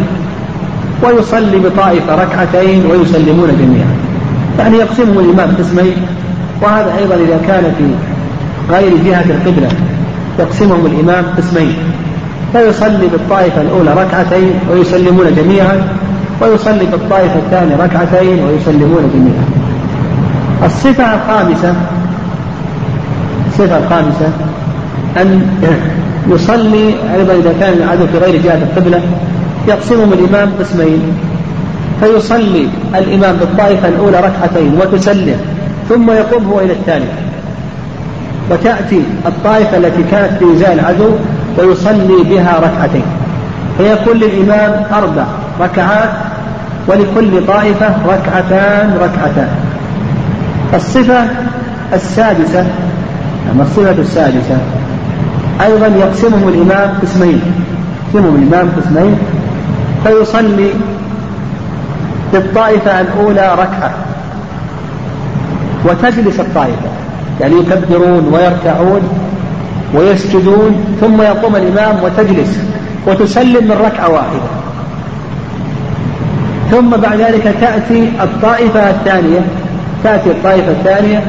ويصلي 1.03 1.59
بطائفة 1.59 2.15
ركعتين 2.15 2.85
ويسلمون 2.85 3.49
جميعا. 3.59 3.95
يعني 4.59 4.77
يقسمهم 4.77 5.19
الإمام 5.19 5.55
قسمين 5.59 5.95
وهذا 6.61 6.93
أيضا 6.97 7.15
إذا 7.15 7.39
كان 7.47 7.63
في 7.77 7.83
غير 8.73 8.91
جهة 9.05 9.25
القبلة 9.29 9.69
يقسمهم 10.39 10.85
الإمام 10.85 11.25
قسمين. 11.37 11.73
فيصلي 12.53 13.07
بالطائفة 13.07 13.61
الأولى 13.61 13.93
ركعتين 13.93 14.53
ويسلمون 14.71 15.25
جميعا 15.37 15.87
ويصلي 16.41 16.85
بالطائفة 16.85 17.35
الثانية 17.35 17.75
ركعتين 17.75 18.43
ويسلمون 18.43 19.11
جميعا. 19.13 19.45
الصفة 20.65 21.03
الخامسة 21.13 21.73
الصفة 23.47 23.77
الخامسة 23.77 24.31
أن 25.17 25.41
يصلي 26.29 26.95
أيضا 27.15 27.33
إذا 27.33 27.53
كان 27.59 27.73
العدو 27.73 28.07
في 28.07 28.17
غير 28.17 28.41
جهة 28.41 28.57
القبلة 28.57 29.01
يقسمهم 29.67 30.13
الإمام 30.13 30.49
قسمين 30.59 31.01
فيصلي 32.01 32.67
الإمام 32.95 33.35
بالطائفة 33.35 33.87
الأولى 33.87 34.17
ركعتين 34.17 34.79
وتسلم 34.81 35.39
ثم 35.89 36.11
يقوم 36.11 36.45
هو 36.45 36.59
إلى 36.59 36.73
الثانية. 36.73 37.13
وتأتي 38.51 39.01
الطائفة 39.25 39.77
التي 39.77 40.03
كانت 40.11 40.43
في 40.43 40.53
إزاء 40.53 40.73
العدو 40.73 41.09
ويصلي 41.57 42.23
بها 42.29 42.59
ركعتين. 42.59 43.05
فيكون 43.77 44.17
للإمام 44.17 44.83
أربع 44.93 45.23
ركعات 45.61 46.09
ولكل 46.87 47.47
طائفة 47.47 47.89
ركعتان 48.07 48.97
ركعتان. 49.01 49.49
الصفة 50.73 51.27
السادسة 51.93 52.65
أما 53.51 53.63
الصفة 53.63 54.01
السادسة 54.01 54.57
أيضا 55.65 55.87
يقسمهم 55.87 56.47
الإمام 56.47 56.93
قسمين. 57.01 57.41
يقسمهم 58.13 58.35
الإمام 58.35 58.71
قسمين 58.77 59.17
فيصلي 60.03 60.69
بالطائفة 62.33 63.01
الأولى 63.01 63.53
ركعة 63.53 63.91
وتجلس 65.85 66.39
الطائفة. 66.39 66.89
يعني 67.41 67.55
يكبرون 67.55 68.33
ويركعون 68.33 69.01
ويسجدون 69.93 70.97
ثم 71.01 71.21
يقوم 71.21 71.55
الإمام 71.55 72.03
وتجلس 72.03 72.59
وتسلم 73.07 73.63
من 73.63 73.77
ركعة 73.85 74.09
واحدة. 74.09 74.49
ثم 76.71 76.89
بعد 76.89 77.21
ذلك 77.21 77.55
تأتي 77.61 78.11
الطائفة 78.21 78.89
الثانية 78.89 79.39
تأتي 80.03 80.29
الطائفة 80.29 80.71
الثانية 80.71 81.23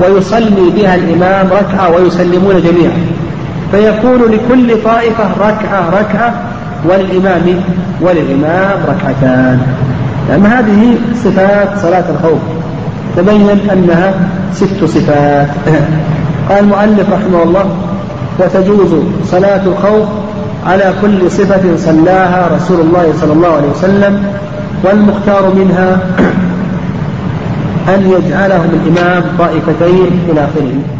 ويصلي 0.00 0.70
بها 0.76 0.94
الإمام 0.94 1.46
ركعة 1.46 1.96
ويسلمون 1.96 2.62
جميعا. 2.62 3.06
فيكون 3.72 4.22
لكل 4.22 4.82
طائفة 4.84 5.24
ركعة 5.40 5.90
ركعة 5.90 6.34
وللإمام 6.84 7.60
وللإمام 8.00 8.78
ركعتان. 8.88 9.60
لأن 10.28 10.46
هذه 10.46 10.94
صفات 11.14 11.78
صلاة 11.82 12.04
الخوف. 12.10 12.40
تبين 13.16 13.70
أنها 13.72 14.14
ست 14.52 14.84
صفات. 14.84 15.48
قال 16.48 16.58
المؤلف 16.58 17.12
رحمه 17.12 17.42
الله 17.42 17.64
وتجوز 18.38 19.02
صلاة 19.24 19.62
الخوف 19.66 20.08
على 20.66 20.92
كل 21.02 21.30
صفة 21.30 21.76
صلاها 21.76 22.48
رسول 22.56 22.80
الله 22.80 23.12
صلى 23.20 23.32
الله 23.32 23.48
عليه 23.48 23.68
وسلم 23.68 24.22
والمختار 24.84 25.54
منها 25.54 25.98
أن 27.94 28.10
يجعلهم 28.10 28.70
الإمام 28.70 29.22
طائفتين 29.38 30.20
إلى 30.28 30.40
آخره. 30.40 30.97